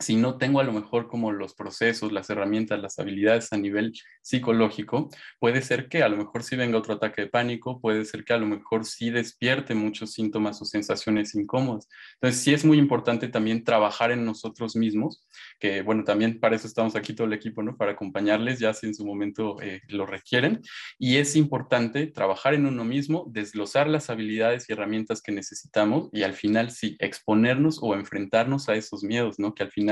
si 0.00 0.16
no 0.16 0.38
tengo 0.38 0.60
a 0.60 0.64
lo 0.64 0.72
mejor 0.72 1.08
como 1.08 1.30
los 1.30 1.54
procesos, 1.54 2.10
las 2.10 2.30
herramientas, 2.30 2.80
las 2.80 2.98
habilidades 2.98 3.52
a 3.52 3.58
nivel 3.58 3.92
psicológico, 4.22 5.10
puede 5.38 5.60
ser 5.60 5.88
que 5.88 6.02
a 6.02 6.08
lo 6.08 6.16
mejor 6.16 6.42
sí 6.42 6.56
venga 6.56 6.78
otro 6.78 6.94
ataque 6.94 7.22
de 7.22 7.28
pánico, 7.28 7.80
puede 7.80 8.06
ser 8.06 8.24
que 8.24 8.32
a 8.32 8.38
lo 8.38 8.46
mejor 8.46 8.86
sí 8.86 9.10
despierte 9.10 9.74
muchos 9.74 10.12
síntomas 10.12 10.60
o 10.62 10.64
sensaciones 10.64 11.34
incómodas. 11.34 11.86
Entonces, 12.14 12.40
sí 12.42 12.54
es 12.54 12.64
muy 12.64 12.78
importante 12.78 13.28
también 13.28 13.62
trabajar 13.62 14.10
en 14.10 14.24
nosotros 14.24 14.74
mismos, 14.74 15.26
que 15.58 15.82
bueno, 15.82 16.04
también 16.04 16.40
para 16.40 16.56
eso 16.56 16.66
estamos 16.66 16.96
aquí 16.96 17.12
todo 17.12 17.26
el 17.26 17.34
equipo, 17.34 17.62
¿no? 17.62 17.76
Para 17.76 17.92
acompañarles 17.92 18.58
ya 18.58 18.72
si 18.72 18.86
en 18.86 18.94
su 18.94 19.04
momento 19.04 19.60
eh, 19.60 19.82
lo 19.88 20.06
requieren. 20.06 20.62
Y 20.98 21.16
es 21.16 21.36
importante 21.36 22.06
trabajar 22.06 22.54
en 22.54 22.64
uno 22.64 22.84
mismo, 22.84 23.26
desglosar 23.30 23.86
las 23.86 24.08
habilidades 24.08 24.68
y 24.68 24.72
herramientas 24.72 25.20
que 25.20 25.32
necesitamos 25.32 26.08
y 26.12 26.22
al 26.22 26.32
final 26.32 26.70
sí, 26.70 26.96
exponernos 27.00 27.78
o 27.82 27.94
enfrentarnos 27.94 28.68
a 28.70 28.76
esos 28.76 29.04
miedos, 29.04 29.38
¿no? 29.38 29.54
Que 29.54 29.64
al 29.64 29.70
final 29.70 29.89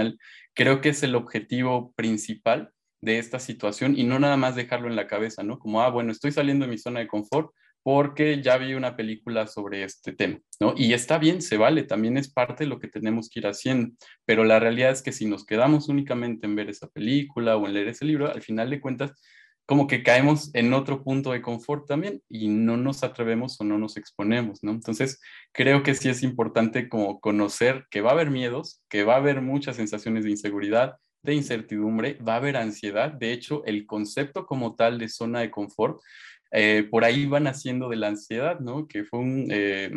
creo 0.54 0.80
que 0.80 0.90
es 0.90 1.02
el 1.02 1.14
objetivo 1.14 1.92
principal 1.94 2.72
de 3.00 3.18
esta 3.18 3.38
situación 3.38 3.96
y 3.96 4.04
no 4.04 4.18
nada 4.18 4.36
más 4.36 4.56
dejarlo 4.56 4.88
en 4.88 4.96
la 4.96 5.06
cabeza, 5.06 5.42
¿no? 5.42 5.58
Como, 5.58 5.82
ah, 5.82 5.90
bueno, 5.90 6.12
estoy 6.12 6.32
saliendo 6.32 6.66
de 6.66 6.72
mi 6.72 6.78
zona 6.78 7.00
de 7.00 7.06
confort 7.06 7.50
porque 7.82 8.42
ya 8.42 8.58
vi 8.58 8.74
una 8.74 8.96
película 8.96 9.46
sobre 9.46 9.84
este 9.84 10.12
tema, 10.12 10.38
¿no? 10.60 10.74
Y 10.76 10.92
está 10.92 11.18
bien, 11.18 11.40
se 11.40 11.56
vale, 11.56 11.84
también 11.84 12.18
es 12.18 12.30
parte 12.30 12.64
de 12.64 12.70
lo 12.70 12.80
que 12.80 12.88
tenemos 12.88 13.30
que 13.30 13.40
ir 13.40 13.46
haciendo, 13.46 13.94
pero 14.26 14.44
la 14.44 14.58
realidad 14.58 14.90
es 14.90 15.00
que 15.00 15.12
si 15.12 15.26
nos 15.26 15.46
quedamos 15.46 15.88
únicamente 15.88 16.46
en 16.46 16.56
ver 16.56 16.68
esa 16.68 16.88
película 16.88 17.56
o 17.56 17.66
en 17.66 17.74
leer 17.74 17.88
ese 17.88 18.04
libro, 18.04 18.30
al 18.30 18.42
final 18.42 18.68
de 18.68 18.80
cuentas 18.80 19.12
como 19.68 19.86
que 19.86 20.02
caemos 20.02 20.50
en 20.54 20.72
otro 20.72 21.04
punto 21.04 21.30
de 21.30 21.42
confort 21.42 21.86
también 21.86 22.22
y 22.26 22.48
no 22.48 22.78
nos 22.78 23.04
atrevemos 23.04 23.60
o 23.60 23.64
no 23.64 23.76
nos 23.76 23.98
exponemos, 23.98 24.60
¿no? 24.62 24.70
Entonces, 24.70 25.20
creo 25.52 25.82
que 25.82 25.94
sí 25.94 26.08
es 26.08 26.22
importante 26.22 26.88
como 26.88 27.20
conocer 27.20 27.84
que 27.90 28.00
va 28.00 28.08
a 28.08 28.12
haber 28.14 28.30
miedos, 28.30 28.82
que 28.88 29.04
va 29.04 29.12
a 29.12 29.18
haber 29.18 29.42
muchas 29.42 29.76
sensaciones 29.76 30.24
de 30.24 30.30
inseguridad, 30.30 30.96
de 31.22 31.34
incertidumbre, 31.34 32.14
va 32.14 32.32
a 32.32 32.36
haber 32.36 32.56
ansiedad. 32.56 33.12
De 33.12 33.30
hecho, 33.32 33.62
el 33.66 33.84
concepto 33.84 34.46
como 34.46 34.74
tal 34.74 34.98
de 34.98 35.10
zona 35.10 35.40
de 35.40 35.50
confort 35.50 36.00
eh, 36.50 36.86
por 36.90 37.04
ahí 37.04 37.26
van 37.26 37.46
haciendo 37.46 37.88
de 37.88 37.96
la 37.96 38.08
ansiedad, 38.08 38.60
¿no? 38.60 38.86
Que 38.88 39.04
fue 39.04 39.20
un, 39.20 39.48
eh, 39.50 39.90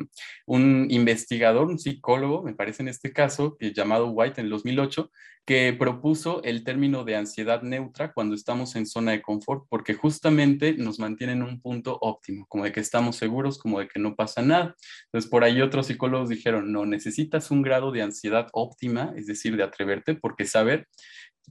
investigador, 0.48 1.68
un 1.68 1.80
psicólogo, 1.80 2.44
me 2.44 2.54
parece 2.54 2.84
en 2.84 2.90
este 2.90 3.14
caso, 3.14 3.58
llamado 3.60 4.10
White 4.10 4.42
en 4.42 4.46
el 4.46 4.52
2008, 4.52 5.10
que 5.46 5.74
propuso 5.74 6.44
el 6.44 6.64
término 6.64 7.04
de 7.04 7.16
ansiedad 7.16 7.64
neutra 7.64 8.14
cuando 8.14 8.36
estamos 8.36 8.76
en 8.76 8.86
zona 8.86 9.12
de 9.12 9.22
confort, 9.22 9.66
porque 9.70 9.96
justamente 9.96 10.74
nos 10.74 11.00
mantiene 11.00 11.34
en 11.34 11.42
un 11.42 11.60
punto 11.60 11.98
óptimo, 12.00 12.46
como 12.48 12.64
de 12.64 12.72
que 12.72 12.80
estamos 12.80 13.16
seguros, 13.16 13.58
como 13.58 13.80
de 13.80 13.88
que 13.88 14.00
no 14.00 14.16
pasa 14.16 14.42
nada. 14.42 14.76
Entonces, 15.06 15.30
por 15.30 15.44
ahí 15.44 15.62
otros 15.62 15.88
psicólogos 15.88 16.30
dijeron, 16.30 16.72
no, 16.72 16.86
necesitas 16.86 17.50
un 17.50 17.64
grado 17.64 17.92
de 17.92 18.04
ansiedad 18.04 18.48
óptima, 18.54 19.14
es 19.16 19.26
decir, 19.26 19.58
de 19.58 19.64
atreverte, 19.64 20.16
porque 20.16 20.46
saber 20.46 20.88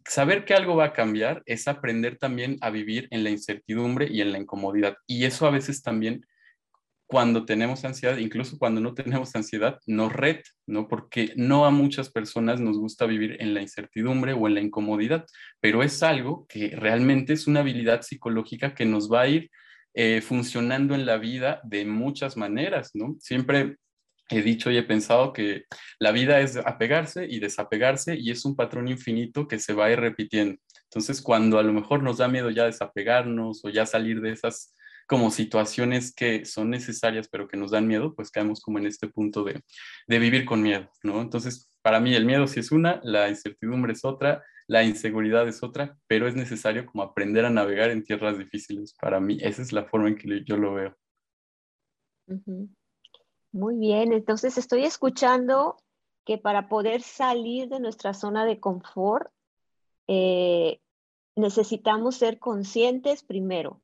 saber 0.06 0.44
que 0.44 0.54
algo 0.54 0.76
va 0.76 0.86
a 0.86 0.92
cambiar 0.92 1.42
es 1.46 1.68
aprender 1.68 2.18
también 2.18 2.56
a 2.60 2.70
vivir 2.70 3.08
en 3.10 3.24
la 3.24 3.30
incertidumbre 3.30 4.08
y 4.10 4.20
en 4.20 4.32
la 4.32 4.38
incomodidad. 4.38 4.96
Y 5.06 5.24
eso 5.24 5.46
a 5.46 5.50
veces 5.50 5.82
también, 5.82 6.26
cuando 7.06 7.44
tenemos 7.44 7.84
ansiedad, 7.84 8.16
incluso 8.18 8.58
cuando 8.58 8.80
no 8.80 8.94
tenemos 8.94 9.34
ansiedad, 9.34 9.78
nos 9.86 10.12
ret, 10.12 10.44
¿no? 10.66 10.88
Porque 10.88 11.32
no 11.36 11.66
a 11.66 11.70
muchas 11.70 12.10
personas 12.10 12.60
nos 12.60 12.78
gusta 12.78 13.06
vivir 13.06 13.36
en 13.40 13.52
la 13.54 13.62
incertidumbre 13.62 14.32
o 14.32 14.46
en 14.46 14.54
la 14.54 14.60
incomodidad, 14.60 15.26
pero 15.60 15.82
es 15.82 16.02
algo 16.02 16.46
que 16.48 16.70
realmente 16.76 17.32
es 17.32 17.46
una 17.46 17.60
habilidad 17.60 18.02
psicológica 18.02 18.74
que 18.74 18.84
nos 18.84 19.12
va 19.12 19.22
a 19.22 19.28
ir 19.28 19.50
eh, 19.94 20.20
funcionando 20.20 20.94
en 20.94 21.04
la 21.04 21.18
vida 21.18 21.60
de 21.64 21.84
muchas 21.84 22.36
maneras, 22.36 22.90
¿no? 22.94 23.16
Siempre 23.18 23.76
he 24.30 24.42
dicho 24.42 24.70
y 24.70 24.76
he 24.76 24.82
pensado 24.82 25.32
que 25.32 25.64
la 25.98 26.12
vida 26.12 26.40
es 26.40 26.56
apegarse 26.56 27.26
y 27.28 27.40
desapegarse 27.40 28.16
y 28.16 28.30
es 28.30 28.44
un 28.44 28.56
patrón 28.56 28.88
infinito 28.88 29.48
que 29.48 29.58
se 29.58 29.72
va 29.72 29.86
a 29.86 29.92
ir 29.92 30.00
repitiendo. 30.00 30.60
Entonces, 30.84 31.20
cuando 31.20 31.58
a 31.58 31.62
lo 31.62 31.72
mejor 31.72 32.02
nos 32.02 32.18
da 32.18 32.28
miedo 32.28 32.50
ya 32.50 32.64
desapegarnos 32.64 33.64
o 33.64 33.68
ya 33.68 33.86
salir 33.86 34.20
de 34.20 34.32
esas 34.32 34.74
como 35.06 35.30
situaciones 35.30 36.14
que 36.14 36.44
son 36.44 36.70
necesarias 36.70 37.28
pero 37.28 37.48
que 37.48 37.56
nos 37.56 37.72
dan 37.72 37.86
miedo, 37.86 38.14
pues 38.14 38.30
caemos 38.30 38.60
como 38.60 38.78
en 38.78 38.86
este 38.86 39.08
punto 39.08 39.42
de, 39.42 39.60
de 40.06 40.18
vivir 40.18 40.44
con 40.44 40.62
miedo, 40.62 40.88
¿no? 41.02 41.20
Entonces, 41.20 41.68
para 41.82 41.98
mí 42.00 42.14
el 42.14 42.24
miedo 42.24 42.46
sí 42.46 42.60
es 42.60 42.70
una, 42.70 43.00
la 43.02 43.28
incertidumbre 43.28 43.92
es 43.92 44.04
otra, 44.04 44.44
la 44.68 44.84
inseguridad 44.84 45.48
es 45.48 45.64
otra, 45.64 45.98
pero 46.06 46.28
es 46.28 46.36
necesario 46.36 46.86
como 46.86 47.02
aprender 47.02 47.44
a 47.44 47.50
navegar 47.50 47.90
en 47.90 48.04
tierras 48.04 48.38
difíciles. 48.38 48.94
Para 48.94 49.18
mí, 49.18 49.38
esa 49.40 49.62
es 49.62 49.72
la 49.72 49.84
forma 49.84 50.08
en 50.08 50.16
que 50.16 50.44
yo 50.44 50.56
lo 50.56 50.74
veo. 50.74 50.96
Muy 53.52 53.76
bien, 53.76 54.12
entonces 54.12 54.58
estoy 54.58 54.84
escuchando 54.84 55.76
que 56.24 56.38
para 56.38 56.68
poder 56.68 57.02
salir 57.02 57.68
de 57.68 57.80
nuestra 57.80 58.14
zona 58.14 58.44
de 58.44 58.60
confort, 58.60 59.32
eh, 60.06 60.80
necesitamos 61.34 62.16
ser 62.16 62.38
conscientes 62.38 63.24
primero 63.24 63.80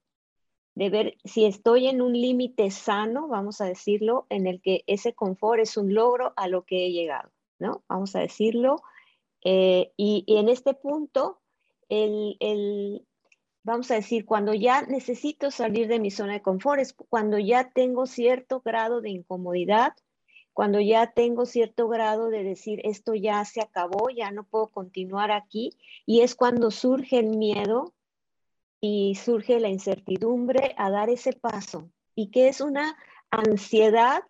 de 0.77 0.91
ver 0.91 1.17
si 1.25 1.47
estoy 1.47 1.89
en 1.89 2.03
un 2.03 2.13
límite 2.13 2.71
sano, 2.71 3.29
vamos 3.29 3.63
a 3.63 3.65
decirlo, 3.65 4.27
en 4.29 4.47
el 4.47 4.61
que 4.61 4.85
ese 4.87 5.15
confort 5.15 5.61
es 5.61 5.79
un 5.79 5.95
logro 5.95 6.35
a 6.37 6.49
lo 6.49 6.65
que 6.65 6.87
he 6.87 6.93
llegado, 6.93 7.31
¿no? 7.59 7.83
Vamos 7.89 8.15
a 8.15 8.21
decirlo. 8.21 8.83
Eh, 9.43 9.93
y, 9.97 10.25
en 10.29 10.51
este 10.51 10.75
punto, 10.75 11.41
el, 11.89 13.07
vamos 13.67 13.91
a 13.91 13.97
decir, 13.97 14.25
cuando 14.25 14.55
ya 14.55 14.83
necesito 14.83 15.51
salir 15.51 15.89
de 15.89 15.99
mi 15.99 16.13
zona 16.13 16.35
de 16.35 16.41
confort, 16.41 16.81
es 16.81 16.93
cuando 16.93 17.37
ya 17.37 17.69
tengo 17.71 18.07
cierto 18.07 18.61
grado 18.61 19.01
de 19.01 19.11
incomodidad, 19.11 19.93
cuando 20.53 20.79
ya 20.81 21.09
tengo 21.09 21.47
cierto 21.47 21.89
grado 21.89 22.31
de 22.31 22.45
decir, 22.45 22.81
esto 22.85 23.15
ya 23.15 23.45
se 23.45 23.61
acabó, 23.61 24.09
ya 24.09 24.31
no 24.31 24.45
puedo 24.45 24.69
continuar 24.69 25.33
aquí, 25.33 25.77
y 26.07 26.21
es 26.21 26.37
cuando 26.37 26.71
surge 26.71 27.19
el 27.19 27.37
miedo 27.37 27.93
y 28.81 29.17
surge 29.17 29.59
la 29.59 29.69
incertidumbre 29.69 30.77
a 30.79 30.89
dar 30.91 31.11
ese 31.11 31.33
paso, 31.33 31.91
y 32.15 32.31
que 32.31 32.47
es 32.47 32.61
una 32.61 32.97
ansiedad, 33.31 34.23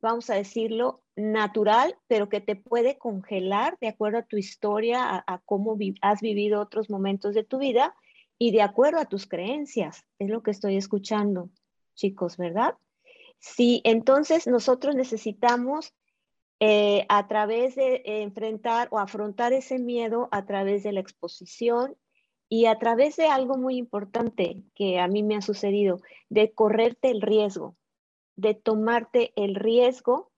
vamos 0.00 0.30
a 0.30 0.36
decirlo, 0.36 1.02
natural, 1.16 1.96
pero 2.06 2.28
que 2.28 2.40
te 2.40 2.54
puede 2.54 2.96
congelar 2.96 3.76
de 3.80 3.88
acuerdo 3.88 4.18
a 4.18 4.26
tu 4.26 4.36
historia, 4.36 5.24
a, 5.26 5.38
cómo 5.44 5.76
has 6.00 6.20
vivido 6.20 6.60
otros 6.60 6.88
momentos 6.90 7.34
de 7.34 7.42
tu 7.42 7.58
vida, 7.58 7.96
y 8.38 8.52
de 8.52 8.62
acuerdo 8.62 9.00
a 9.00 9.06
tus 9.06 9.26
creencias. 9.26 10.04
Es 10.18 10.30
lo 10.30 10.42
que 10.42 10.50
estoy 10.50 10.76
escuchando, 10.76 11.50
chicos, 11.94 12.36
¿verdad? 12.36 12.74
Sí, 13.38 13.80
entonces 13.84 14.46
nosotros 14.46 14.94
necesitamos 14.94 15.94
eh, 16.60 17.06
a 17.08 17.28
través 17.28 17.76
de 17.76 18.02
enfrentar 18.04 18.88
o 18.90 18.98
afrontar 18.98 19.52
ese 19.52 19.78
miedo 19.78 20.28
a 20.32 20.44
través 20.44 20.82
de 20.82 20.92
la 20.92 21.00
exposición 21.00 21.96
y 22.48 22.66
a 22.66 22.78
través 22.78 23.16
de 23.16 23.26
algo 23.26 23.56
muy 23.56 23.76
importante 23.76 24.64
que 24.74 24.98
a 24.98 25.06
mí 25.06 25.22
me 25.22 25.36
ha 25.36 25.42
sucedido, 25.42 26.00
de 26.30 26.52
correrte 26.52 27.10
el 27.10 27.20
riesgo, 27.20 27.76
de 28.36 28.54
tomarte 28.54 29.32
el 29.36 29.54
riesgo 29.54 30.32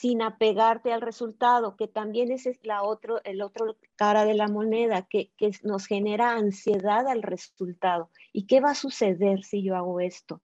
sin 0.00 0.22
apegarte 0.22 0.92
al 0.92 1.00
resultado, 1.00 1.76
que 1.76 1.86
también 1.86 2.32
es 2.32 2.48
la 2.62 2.82
otro, 2.82 3.22
el 3.24 3.40
otro 3.42 3.76
cara 3.94 4.24
de 4.24 4.34
la 4.34 4.48
moneda, 4.48 5.06
que, 5.08 5.30
que 5.36 5.52
nos 5.62 5.86
genera 5.86 6.32
ansiedad 6.32 7.06
al 7.06 7.22
resultado. 7.22 8.10
¿Y 8.32 8.46
qué 8.46 8.60
va 8.60 8.70
a 8.70 8.74
suceder 8.74 9.44
si 9.44 9.62
yo 9.62 9.76
hago 9.76 10.00
esto? 10.00 10.42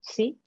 ¿Sí? 0.00 0.40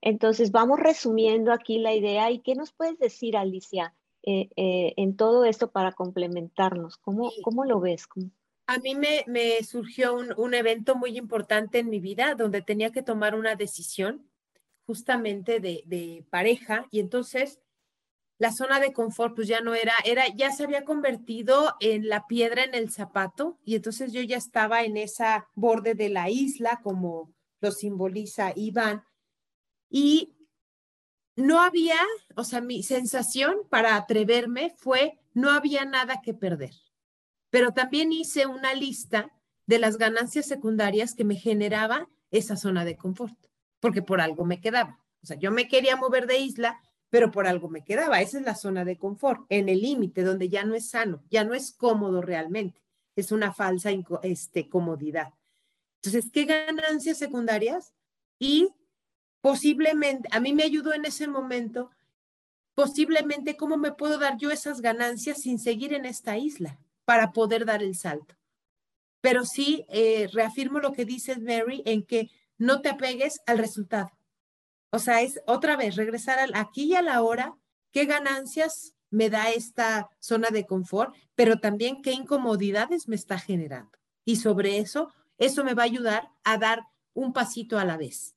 Entonces, 0.00 0.50
vamos 0.50 0.80
resumiendo 0.80 1.52
aquí 1.52 1.78
la 1.78 1.94
idea. 1.94 2.30
¿Y 2.30 2.40
qué 2.40 2.56
nos 2.56 2.72
puedes 2.72 2.98
decir, 2.98 3.36
Alicia, 3.36 3.94
eh, 4.24 4.50
eh, 4.56 4.94
en 4.96 5.16
todo 5.16 5.44
esto 5.44 5.70
para 5.70 5.92
complementarnos? 5.92 6.96
¿Cómo, 6.96 7.30
cómo 7.42 7.64
lo 7.64 7.78
ves? 7.78 8.08
A 8.66 8.78
mí 8.78 8.96
me, 8.96 9.24
me 9.28 9.62
surgió 9.62 10.14
un, 10.14 10.34
un, 10.36 10.54
evento 10.54 10.96
muy 10.96 11.16
importante 11.16 11.78
en 11.78 11.88
mi 11.88 12.00
vida 12.00 12.34
donde 12.34 12.62
tenía 12.62 12.90
que 12.90 13.02
tomar 13.02 13.36
una 13.36 13.54
decisión 13.54 14.29
justamente 14.90 15.60
de, 15.60 16.26
pareja 16.30 16.84
y 16.90 16.98
entonces 16.98 17.60
la 18.38 18.50
zona 18.50 18.80
de 18.80 18.92
confort 18.92 19.36
pues 19.36 19.46
ya 19.46 19.60
no 19.60 19.76
era, 19.76 19.92
era, 20.04 20.26
ya 20.34 20.50
se 20.50 20.64
había 20.64 20.84
convertido 20.84 21.76
en 21.78 22.08
la 22.08 22.26
piedra 22.26 22.64
en 22.64 22.74
el 22.74 22.90
zapato 22.90 23.60
y 23.64 23.76
entonces 23.76 24.12
yo 24.12 24.20
ya 24.20 24.36
estaba 24.36 24.82
en 24.82 24.96
esa 24.96 25.46
borde 25.54 25.94
de 25.94 26.08
la 26.08 26.28
isla 26.28 26.80
como 26.82 27.32
lo 27.60 27.70
simboliza 27.70 28.52
Iván 28.56 29.04
y 29.88 30.34
no 31.36 31.60
había, 31.60 32.00
o 32.34 32.42
sea, 32.42 32.60
mi 32.60 32.82
sensación 32.82 33.58
para 33.70 33.94
atreverme 33.94 34.74
fue, 34.76 35.20
no 35.34 35.50
había 35.50 35.84
nada 35.84 36.20
que 36.20 36.34
perder. 36.34 36.74
Pero 37.48 37.70
también 37.70 38.10
hice 38.10 38.46
una 38.46 38.74
lista 38.74 39.30
de 39.66 39.78
las 39.78 39.98
ganancias 39.98 40.46
secundarias 40.46 41.14
que 41.14 41.22
me 41.22 41.36
generaba 41.36 42.08
esa 42.32 42.56
zona 42.56 42.84
de 42.84 42.96
confort, 42.96 43.49
porque 43.80 44.02
por 44.02 44.20
algo 44.20 44.44
me 44.44 44.60
quedaba. 44.60 45.00
O 45.22 45.26
sea, 45.26 45.38
yo 45.38 45.50
me 45.50 45.68
quería 45.68 45.96
mover 45.96 46.26
de 46.26 46.38
isla, 46.38 46.80
pero 47.10 47.30
por 47.30 47.46
algo 47.46 47.68
me 47.68 47.84
quedaba. 47.84 48.20
Esa 48.20 48.38
es 48.38 48.44
la 48.44 48.54
zona 48.54 48.84
de 48.84 48.98
confort, 48.98 49.44
en 49.48 49.68
el 49.68 49.80
límite, 49.80 50.22
donde 50.22 50.48
ya 50.48 50.64
no 50.64 50.74
es 50.74 50.88
sano, 50.90 51.22
ya 51.30 51.44
no 51.44 51.54
es 51.54 51.72
cómodo 51.72 52.22
realmente. 52.22 52.80
Es 53.16 53.32
una 53.32 53.52
falsa 53.52 53.90
este, 54.22 54.68
comodidad. 54.68 55.34
Entonces, 55.96 56.30
¿qué 56.32 56.44
ganancias 56.44 57.18
secundarias? 57.18 57.92
Y 58.38 58.68
posiblemente, 59.40 60.28
a 60.32 60.40
mí 60.40 60.52
me 60.52 60.62
ayudó 60.62 60.94
en 60.94 61.04
ese 61.04 61.28
momento, 61.28 61.90
posiblemente 62.74 63.56
cómo 63.56 63.76
me 63.76 63.92
puedo 63.92 64.18
dar 64.18 64.38
yo 64.38 64.50
esas 64.50 64.80
ganancias 64.80 65.42
sin 65.42 65.58
seguir 65.58 65.92
en 65.92 66.06
esta 66.06 66.38
isla 66.38 66.78
para 67.04 67.32
poder 67.32 67.66
dar 67.66 67.82
el 67.82 67.96
salto. 67.96 68.36
Pero 69.20 69.44
sí, 69.44 69.84
eh, 69.88 70.28
reafirmo 70.32 70.78
lo 70.78 70.92
que 70.92 71.04
dices, 71.04 71.40
Mary, 71.40 71.82
en 71.84 72.04
que 72.04 72.30
no 72.60 72.80
te 72.80 72.90
apegues 72.90 73.40
al 73.46 73.58
resultado. 73.58 74.10
O 74.90 75.00
sea, 75.00 75.22
es 75.22 75.40
otra 75.46 75.76
vez 75.76 75.96
regresar 75.96 76.38
al 76.38 76.54
aquí 76.54 76.84
y 76.84 76.94
a 76.94 77.02
la 77.02 77.22
hora, 77.22 77.56
qué 77.90 78.04
ganancias 78.04 78.94
me 79.10 79.30
da 79.30 79.50
esta 79.50 80.08
zona 80.20 80.50
de 80.50 80.66
confort, 80.66 81.14
pero 81.34 81.58
también 81.58 82.02
qué 82.02 82.12
incomodidades 82.12 83.08
me 83.08 83.16
está 83.16 83.38
generando. 83.38 83.90
Y 84.24 84.36
sobre 84.36 84.78
eso, 84.78 85.12
eso 85.38 85.64
me 85.64 85.74
va 85.74 85.82
a 85.82 85.86
ayudar 85.86 86.28
a 86.44 86.58
dar 86.58 86.84
un 87.14 87.32
pasito 87.32 87.78
a 87.78 87.84
la 87.84 87.96
vez 87.96 88.36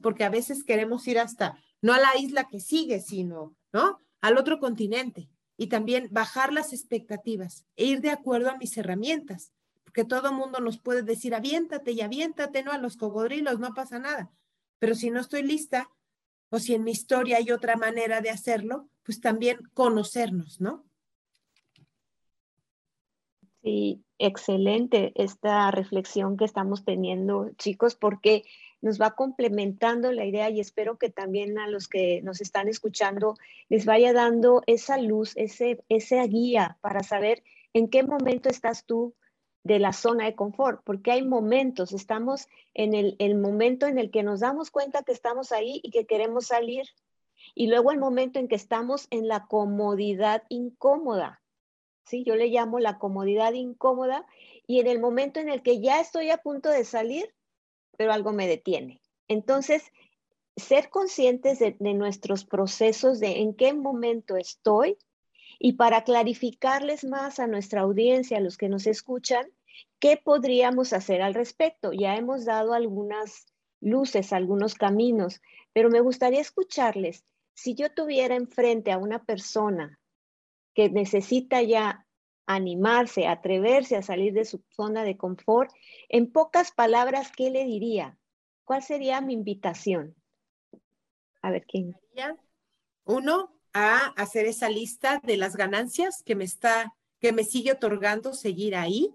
porque 0.00 0.24
a 0.24 0.30
veces 0.30 0.64
queremos 0.64 1.06
ir 1.08 1.18
hasta, 1.18 1.58
no 1.82 1.92
a 1.92 1.98
la 1.98 2.16
isla 2.18 2.48
que 2.48 2.60
sigue, 2.60 3.00
sino, 3.00 3.56
¿no? 3.72 4.00
Al 4.20 4.38
otro 4.38 4.58
continente. 4.58 5.28
Y 5.56 5.68
también 5.68 6.08
bajar 6.10 6.52
las 6.52 6.72
expectativas 6.72 7.64
e 7.76 7.86
ir 7.86 8.00
de 8.00 8.10
acuerdo 8.10 8.50
a 8.50 8.58
mis 8.58 8.76
herramientas, 8.76 9.52
porque 9.96 10.08
todo 10.10 10.30
mundo 10.30 10.60
nos 10.60 10.76
puede 10.76 11.00
decir, 11.00 11.34
aviéntate 11.34 11.92
y 11.92 12.02
aviéntate, 12.02 12.62
¿no? 12.62 12.70
A 12.70 12.76
los 12.76 12.98
cocodrilos, 12.98 13.58
no 13.60 13.72
pasa 13.72 13.98
nada. 13.98 14.30
Pero 14.78 14.94
si 14.94 15.08
no 15.08 15.20
estoy 15.20 15.42
lista, 15.42 15.88
o 16.50 16.58
si 16.58 16.74
en 16.74 16.84
mi 16.84 16.90
historia 16.90 17.38
hay 17.38 17.50
otra 17.50 17.76
manera 17.76 18.20
de 18.20 18.28
hacerlo, 18.28 18.90
pues 19.04 19.22
también 19.22 19.56
conocernos, 19.72 20.60
¿no? 20.60 20.84
Sí, 23.62 24.04
excelente 24.18 25.12
esta 25.14 25.70
reflexión 25.70 26.36
que 26.36 26.44
estamos 26.44 26.84
teniendo, 26.84 27.52
chicos, 27.56 27.94
porque 27.94 28.44
nos 28.82 29.00
va 29.00 29.12
complementando 29.12 30.12
la 30.12 30.26
idea 30.26 30.50
y 30.50 30.60
espero 30.60 30.98
que 30.98 31.08
también 31.08 31.58
a 31.58 31.68
los 31.68 31.88
que 31.88 32.20
nos 32.20 32.42
están 32.42 32.68
escuchando 32.68 33.34
les 33.70 33.86
vaya 33.86 34.12
dando 34.12 34.62
esa 34.66 34.98
luz, 34.98 35.32
ese, 35.36 35.82
esa 35.88 36.22
guía 36.26 36.76
para 36.82 37.02
saber 37.02 37.42
en 37.72 37.88
qué 37.88 38.02
momento 38.02 38.50
estás 38.50 38.84
tú 38.84 39.14
de 39.66 39.80
la 39.80 39.92
zona 39.92 40.26
de 40.26 40.36
confort, 40.36 40.80
porque 40.84 41.10
hay 41.10 41.22
momentos, 41.22 41.92
estamos 41.92 42.46
en 42.72 42.94
el, 42.94 43.34
momento 43.34 43.86
en 43.86 43.98
el 43.98 44.12
que 44.12 44.22
nos 44.22 44.38
damos 44.38 44.70
cuenta 44.70 45.02
que 45.02 45.10
estamos 45.10 45.50
ahí 45.50 45.80
y 45.82 45.90
que 45.90 46.06
queremos 46.06 46.46
salir, 46.46 46.86
y 47.54 47.66
luego 47.66 47.90
el 47.90 47.98
momento 47.98 48.38
en 48.38 48.46
que 48.46 48.54
estamos 48.54 49.08
en 49.10 49.26
la 49.26 49.46
comodidad 49.46 50.44
incómoda, 50.50 51.42
¿sí? 52.04 52.22
Yo 52.22 52.36
le 52.36 52.46
llamo 52.46 52.78
la 52.78 52.98
comodidad 52.98 53.54
incómoda, 53.54 54.24
y 54.68 54.78
en 54.78 54.86
el 54.86 55.00
momento 55.00 55.40
en 55.40 55.48
el 55.48 55.62
que 55.62 55.80
ya 55.80 56.00
estoy 56.00 56.30
a 56.30 56.38
punto 56.38 56.70
de 56.70 56.84
salir, 56.84 57.34
pero 57.96 58.12
algo 58.12 58.32
me 58.32 58.46
detiene. 58.46 59.00
Entonces, 59.26 59.82
ser 60.56 60.90
conscientes 60.90 61.58
de, 61.58 61.74
nuestros 61.94 62.44
procesos, 62.44 63.18
de 63.18 63.40
en 63.40 63.52
qué 63.52 63.74
momento 63.74 64.36
estoy, 64.36 64.96
y 65.58 65.74
para 65.74 66.04
clarificarles 66.04 67.04
más 67.04 67.38
a 67.38 67.46
nuestra 67.46 67.82
audiencia, 67.82 68.38
a 68.38 68.40
los 68.40 68.56
que 68.56 68.68
nos 68.68 68.86
escuchan, 68.86 69.46
qué 69.98 70.20
podríamos 70.22 70.92
hacer 70.92 71.22
al 71.22 71.34
respecto. 71.34 71.92
Ya 71.92 72.16
hemos 72.16 72.44
dado 72.44 72.74
algunas 72.74 73.46
luces, 73.80 74.32
algunos 74.32 74.74
caminos, 74.74 75.40
pero 75.72 75.90
me 75.90 76.00
gustaría 76.00 76.40
escucharles. 76.40 77.24
Si 77.54 77.74
yo 77.74 77.92
tuviera 77.92 78.34
enfrente 78.34 78.92
a 78.92 78.98
una 78.98 79.24
persona 79.24 79.98
que 80.74 80.90
necesita 80.90 81.62
ya 81.62 82.06
animarse, 82.46 83.26
atreverse 83.26 83.96
a 83.96 84.02
salir 84.02 84.32
de 84.32 84.44
su 84.44 84.62
zona 84.68 85.04
de 85.04 85.16
confort, 85.16 85.70
en 86.08 86.30
pocas 86.30 86.70
palabras, 86.70 87.32
¿qué 87.34 87.50
le 87.50 87.64
diría? 87.64 88.18
¿Cuál 88.64 88.82
sería 88.82 89.20
mi 89.20 89.32
invitación? 89.32 90.14
A 91.42 91.50
ver 91.50 91.64
quién. 91.66 91.96
Uno, 93.04 93.55
a 93.76 94.06
hacer 94.16 94.46
esa 94.46 94.68
lista 94.68 95.20
de 95.22 95.36
las 95.36 95.56
ganancias 95.56 96.22
que 96.22 96.34
me 96.34 96.44
está, 96.44 96.94
que 97.20 97.32
me 97.32 97.44
sigue 97.44 97.72
otorgando 97.72 98.32
seguir 98.32 98.76
ahí. 98.76 99.14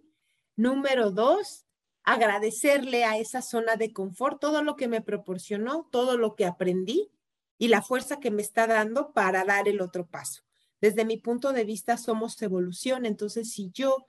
Número 0.55 1.11
dos, 1.11 1.65
agradecerle 2.03 3.05
a 3.05 3.17
esa 3.17 3.41
zona 3.41 3.75
de 3.75 3.93
confort 3.93 4.39
todo 4.39 4.63
lo 4.63 4.75
que 4.75 4.87
me 4.87 5.01
proporcionó, 5.01 5.87
todo 5.91 6.17
lo 6.17 6.35
que 6.35 6.45
aprendí 6.45 7.09
y 7.57 7.69
la 7.69 7.81
fuerza 7.81 8.19
que 8.19 8.31
me 8.31 8.41
está 8.41 8.67
dando 8.67 9.13
para 9.13 9.45
dar 9.45 9.67
el 9.67 9.81
otro 9.81 10.05
paso 10.07 10.43
desde 10.81 11.05
mi 11.05 11.17
punto 11.17 11.53
de 11.53 11.63
vista 11.63 11.95
somos 11.95 12.41
evolución. 12.41 13.05
Entonces, 13.05 13.51
si 13.51 13.69
yo 13.71 14.07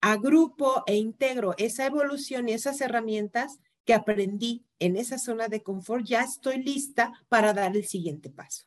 agrupo 0.00 0.82
e 0.86 0.96
integro 0.96 1.54
esa 1.56 1.86
evolución 1.86 2.48
y 2.48 2.52
esas 2.52 2.80
herramientas 2.80 3.60
que 3.84 3.94
aprendí 3.94 4.66
en 4.80 4.96
esa 4.96 5.16
zona 5.16 5.48
de 5.48 5.62
confort, 5.62 6.04
ya 6.04 6.22
estoy 6.22 6.62
lista 6.62 7.12
para 7.28 7.52
dar 7.54 7.76
el 7.76 7.86
siguiente 7.86 8.28
paso. 8.30 8.64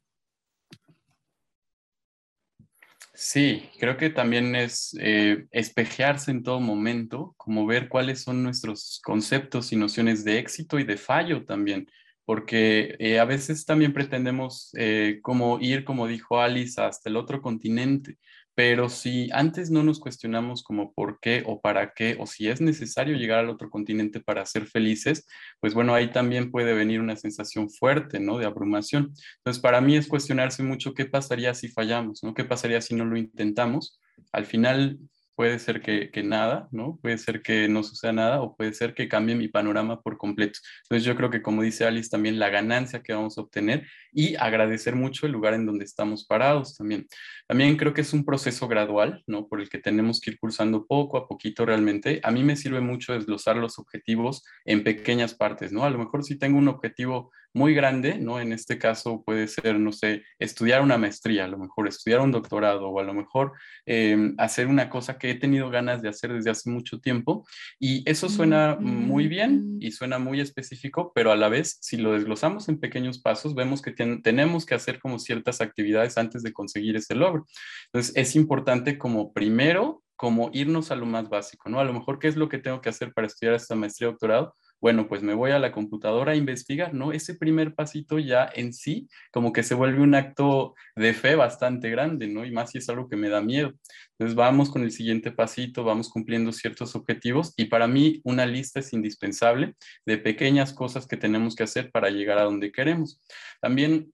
Sí, 3.17 3.69
creo 3.80 3.95
que 3.97 4.10
también 4.10 4.56
es 4.56 4.95
eh, 4.99 5.45
espejearse 5.51 6.32
en 6.32 6.43
todo 6.43 6.60
momento, 6.60 7.34
como 7.38 7.65
ver 7.65 7.88
cuáles 7.88 8.21
son 8.21 8.43
nuestros 8.43 8.99
conceptos 9.04 9.71
y 9.71 9.78
nociones 9.78 10.25
de 10.25 10.38
éxito 10.39 10.80
y 10.80 10.84
de 10.84 10.97
fallo 10.97 11.45
también 11.45 11.88
porque 12.25 12.95
eh, 12.99 13.19
a 13.19 13.25
veces 13.25 13.65
también 13.65 13.93
pretendemos 13.93 14.71
eh, 14.78 15.19
como 15.21 15.60
ir, 15.60 15.86
como 15.86 16.08
dijo 16.08 16.41
Alice, 16.41 16.82
hasta 16.82 17.10
el 17.10 17.17
otro 17.17 17.41
continente, 17.41 18.17
pero 18.55 18.87
si 18.87 19.29
antes 19.33 19.69
no 19.69 19.83
nos 19.83 19.99
cuestionamos 19.99 20.63
como 20.63 20.93
por 20.93 21.19
qué 21.19 21.43
o 21.45 21.59
para 21.59 21.93
qué, 21.93 22.15
o 22.19 22.25
si 22.25 22.47
es 22.47 22.61
necesario 22.61 23.17
llegar 23.17 23.39
al 23.39 23.49
otro 23.49 23.69
continente 23.69 24.21
para 24.21 24.45
ser 24.45 24.65
felices, 24.65 25.27
pues 25.59 25.73
bueno, 25.73 25.93
ahí 25.93 26.09
también 26.11 26.51
puede 26.51 26.73
venir 26.73 27.01
una 27.01 27.17
sensación 27.17 27.69
fuerte, 27.69 28.19
¿no? 28.21 28.37
De 28.37 28.45
abrumación. 28.45 29.13
Entonces, 29.37 29.61
para 29.61 29.81
mí 29.81 29.97
es 29.97 30.07
cuestionarse 30.07 30.63
mucho 30.63 30.93
qué 30.93 31.05
pasaría 31.05 31.53
si 31.53 31.67
fallamos, 31.67 32.23
¿no? 32.23 32.33
¿Qué 32.33 32.45
pasaría 32.45 32.79
si 32.79 32.95
no 32.95 33.03
lo 33.03 33.17
intentamos? 33.17 33.99
Al 34.31 34.45
final, 34.45 34.99
puede 35.35 35.59
ser 35.59 35.81
que, 35.81 36.23
nada, 36.23 36.67
¿no? 36.71 36.97
Puede 37.01 37.17
ser 37.17 37.41
que 37.41 37.67
no 37.67 37.83
suceda 37.83 38.13
nada 38.13 38.41
o 38.41 38.55
puede 38.55 38.73
ser 38.73 38.93
que 38.93 39.07
cambie 39.07 39.35
mi 39.35 39.47
panorama 39.47 40.01
por 40.01 40.17
completo. 40.17 40.59
Entonces 40.83 41.05
yo 41.05 41.15
creo 41.15 41.29
que 41.29 41.41
como 41.41 41.61
dice 41.61 41.85
Alice 41.85 42.09
también 42.09 42.39
la 42.39 42.49
ganancia 42.49 43.03
que 43.03 43.13
vamos 43.13 43.37
a 43.37 43.41
obtener 43.41 43.85
y 44.11 44.35
agradecer 44.35 44.95
mucho 44.95 45.25
el 45.25 45.33
lugar 45.33 45.53
en 45.53 45.65
donde 45.65 45.85
estamos 45.85 46.25
parados 46.25 46.75
también. 46.75 47.07
También 47.47 47.75
creo 47.77 47.93
que 47.93 48.01
es 48.01 48.13
un 48.13 48.25
proceso 48.25 48.67
gradual, 48.67 49.23
¿no? 49.27 49.47
Por 49.47 49.61
el 49.61 49.69
que 49.69 49.77
tenemos 49.77 50.19
que 50.21 50.31
ir 50.31 50.39
cursando 50.39 50.85
poco 50.87 51.17
a 51.17 51.27
poquito 51.27 51.65
realmente. 51.65 52.21
A 52.23 52.31
mí 52.31 52.43
me 52.43 52.55
sirve 52.55 52.81
mucho 52.81 53.13
desglosar 53.13 53.57
los 53.57 53.77
objetivos 53.77 54.43
en 54.63 54.83
pequeñas 54.83 55.35
partes, 55.35 55.71
¿no? 55.71 55.83
A 55.83 55.89
lo 55.89 55.97
mejor 55.97 56.23
si 56.23 56.37
tengo 56.37 56.57
un 56.57 56.69
objetivo 56.69 57.31
muy 57.55 57.73
grande, 57.73 58.19
¿no? 58.19 58.39
En 58.39 58.51
este 58.51 58.77
caso 58.77 59.23
puede 59.23 59.47
ser, 59.47 59.79
no 59.79 59.93
sé, 59.93 60.23
estudiar 60.37 60.81
una 60.81 60.97
maestría, 60.97 61.45
a 61.45 61.47
lo 61.47 61.57
mejor 61.57 61.87
estudiar 61.87 62.19
un 62.19 62.31
doctorado 62.31 62.89
o 62.89 62.99
a 62.99 63.03
lo 63.03 63.13
mejor 63.13 63.53
em, 63.85 64.35
hacer 64.37 64.67
una 64.67 64.89
cosa 64.89 65.17
que 65.17 65.31
he 65.31 65.35
tenido 65.35 65.69
ganas 65.69 66.01
de 66.01 66.09
hacer 66.09 66.33
desde 66.33 66.49
hace 66.49 66.69
mucho 66.69 66.99
tiempo. 66.99 67.47
Y 67.79 68.07
eso 68.09 68.27
suena 68.27 68.75
muy 68.75 69.27
bien 69.27 69.77
y 69.79 69.91
suena 69.91 70.19
muy 70.19 70.41
específico, 70.41 71.13
pero 71.15 71.31
a 71.31 71.37
la 71.37 71.47
vez, 71.47 71.77
si 71.79 71.95
lo 71.95 72.11
desglosamos 72.11 72.67
en 72.67 72.77
pequeños 72.77 73.19
pasos, 73.19 73.55
vemos 73.55 73.81
que 73.81 73.91
tenemos 73.91 74.65
que 74.65 74.75
hacer 74.75 74.99
como 74.99 75.17
ciertas 75.17 75.61
actividades 75.61 76.17
antes 76.17 76.43
de 76.43 76.51
conseguir 76.51 76.97
ese 76.97 77.15
logro. 77.15 77.45
Entonces, 77.85 78.13
es 78.17 78.35
importante 78.35 78.97
como 78.97 79.31
primero 79.31 80.03
como 80.17 80.49
irnos 80.53 80.91
a 80.91 80.95
lo 80.95 81.05
más 81.05 81.29
básico, 81.29 81.69
¿no? 81.69 81.79
A 81.79 81.83
lo 81.83 81.93
mejor, 81.93 82.19
¿qué 82.19 82.27
es 82.27 82.35
lo 82.35 82.49
que 82.49 82.57
tengo 82.57 82.81
que 82.81 82.89
hacer 82.89 83.13
para 83.13 83.27
estudiar 83.27 83.55
esta 83.55 83.75
maestría 83.75 84.09
doctorado? 84.09 84.55
Bueno, 84.85 85.07
pues 85.07 85.23
me 85.23 85.33
voy 85.33 85.49
a 85.49 85.57
la 85.57 85.71
computadora 85.71 86.33
a 86.33 86.35
investigar, 86.35 86.93
¿no? 86.93 87.11
Ese 87.11 87.33
primer 87.33 87.73
pasito 87.73 88.19
ya 88.19 88.47
en 88.53 88.71
sí 88.71 89.09
como 89.31 89.51
que 89.51 89.63
se 89.63 89.73
vuelve 89.73 89.99
un 89.99 90.13
acto 90.13 90.75
de 90.95 91.15
fe 91.15 91.33
bastante 91.33 91.89
grande, 91.89 92.27
¿no? 92.27 92.45
Y 92.45 92.51
más 92.51 92.69
si 92.69 92.77
es 92.77 92.87
algo 92.87 93.09
que 93.09 93.15
me 93.15 93.29
da 93.29 93.41
miedo. 93.41 93.73
Entonces 94.11 94.35
vamos 94.35 94.69
con 94.69 94.83
el 94.83 94.91
siguiente 94.91 95.31
pasito, 95.31 95.83
vamos 95.83 96.09
cumpliendo 96.09 96.51
ciertos 96.51 96.95
objetivos 96.95 97.55
y 97.57 97.65
para 97.65 97.87
mí 97.87 98.21
una 98.23 98.45
lista 98.45 98.79
es 98.79 98.93
indispensable 98.93 99.73
de 100.05 100.19
pequeñas 100.19 100.71
cosas 100.71 101.07
que 101.07 101.17
tenemos 101.17 101.55
que 101.55 101.63
hacer 101.63 101.89
para 101.89 102.11
llegar 102.11 102.37
a 102.37 102.43
donde 102.43 102.71
queremos. 102.71 103.19
También 103.61 104.13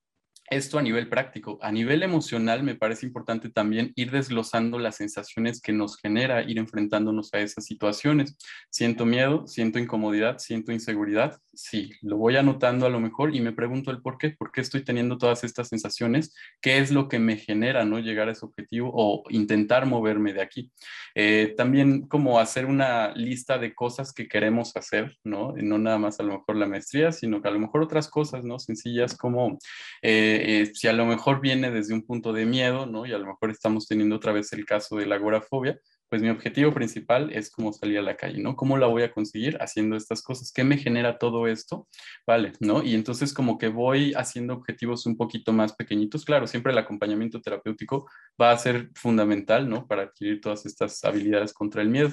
esto 0.52 0.78
a 0.78 0.82
nivel 0.82 1.08
práctico. 1.08 1.58
A 1.62 1.72
nivel 1.72 2.04
emocional 2.04 2.62
me 2.62 2.76
parece 2.76 3.06
importante 3.06 3.50
también 3.50 3.94
ir 3.96 4.12
desglosando 4.12 4.78
las 4.80 4.98
sensaciones 4.98 5.62
que 5.62 5.72
nos 5.72 5.98
genera 5.98 6.44
ir 6.44 6.60
enfrentándonos 6.60 7.34
a 7.34 7.40
esas 7.40 7.66
situaciones. 7.66 8.38
Siento 8.70 9.06
miedo, 9.06 9.48
siento 9.48 9.80
incomodidad, 9.80 10.40
siento 10.40 10.74
inseguridad. 10.74 11.40
Sí, 11.54 11.92
lo 12.02 12.18
voy 12.18 12.36
anotando 12.36 12.86
a 12.86 12.90
lo 12.90 13.00
mejor 13.00 13.34
y 13.34 13.40
me 13.40 13.54
pregunto 13.54 13.92
el 13.92 14.02
por 14.02 14.18
qué, 14.18 14.32
por 14.32 14.52
qué 14.52 14.60
estoy 14.60 14.84
teniendo 14.84 15.18
todas 15.18 15.46
estas 15.46 15.70
sensaciones, 15.70 16.36
qué 16.62 16.80
es 16.80 16.92
lo 16.92 17.08
que 17.08 17.20
me 17.20 17.38
genera 17.38 17.86
no 17.86 18.00
llegar 18.00 18.28
a 18.28 18.34
ese 18.34 18.46
objetivo 18.46 18.92
o 18.94 19.24
intentar 19.30 19.86
moverme 19.86 20.34
de 20.34 20.42
aquí. 20.42 20.72
Eh, 21.16 21.54
también 21.56 22.08
como 22.08 22.40
hacer 22.40 22.66
una 22.66 23.14
lista 23.16 23.58
de 23.58 23.74
cosas 23.74 24.12
que 24.12 24.28
queremos 24.28 24.76
hacer, 24.76 25.18
¿no? 25.24 25.54
no 25.56 25.78
nada 25.78 25.98
más 25.98 26.20
a 26.20 26.24
lo 26.24 26.40
mejor 26.40 26.58
la 26.58 26.68
maestría, 26.68 27.14
sino 27.14 27.42
que 27.42 27.48
a 27.48 27.52
lo 27.52 27.60
mejor 27.60 27.84
otras 27.84 28.10
cosas, 28.10 28.44
¿no? 28.44 28.60
Sencillas 28.60 29.16
como... 29.16 29.58
Eh, 30.02 30.41
eh, 30.42 30.72
si 30.74 30.88
a 30.88 30.94
lo 30.94 31.06
mejor 31.06 31.42
viene 31.42 31.72
desde 31.72 31.94
un 31.94 32.04
punto 32.04 32.34
de 32.34 32.46
miedo, 32.46 32.86
¿no? 32.86 33.06
Y 33.06 33.14
a 33.14 33.18
lo 33.18 33.28
mejor 33.28 33.52
estamos 33.52 33.88
teniendo 33.88 34.16
otra 34.16 34.32
vez 34.32 34.52
el 34.54 34.66
caso 34.66 34.98
de 34.98 35.06
la 35.06 35.16
agorafobia, 35.16 35.80
pues 36.12 36.22
mi 36.22 36.30
objetivo 36.30 36.74
principal 36.74 37.32
es 37.32 37.50
cómo 37.50 37.72
salir 37.72 37.98
a 37.98 38.02
la 38.02 38.18
calle, 38.18 38.38
¿no? 38.40 38.58
¿Cómo 38.58 38.78
la 38.78 38.88
voy 38.88 39.04
a 39.04 39.14
conseguir 39.14 39.58
haciendo 39.62 39.96
estas 39.96 40.22
cosas? 40.22 40.52
¿Qué 40.52 40.66
me 40.66 40.78
genera 40.78 41.18
todo 41.18 41.48
esto? 41.48 41.88
Vale, 42.28 42.52
¿no? 42.60 42.84
Y 42.84 42.96
entonces 42.96 43.34
como 43.34 43.58
que 43.58 43.70
voy 43.70 44.14
haciendo 44.16 44.56
objetivos 44.56 45.06
un 45.06 45.16
poquito 45.16 45.54
más 45.54 45.74
pequeñitos. 45.74 46.26
Claro, 46.26 46.48
siempre 46.48 46.74
el 46.74 46.78
acompañamiento 46.80 47.40
terapéutico 47.40 48.10
va 48.40 48.52
a 48.52 48.58
ser 48.58 48.90
fundamental, 48.94 49.70
¿no? 49.70 49.88
Para 49.88 50.04
adquirir 50.04 50.42
todas 50.42 50.66
estas 50.66 51.02
habilidades 51.06 51.54
contra 51.54 51.82
el 51.82 51.88
miedo. 51.88 52.10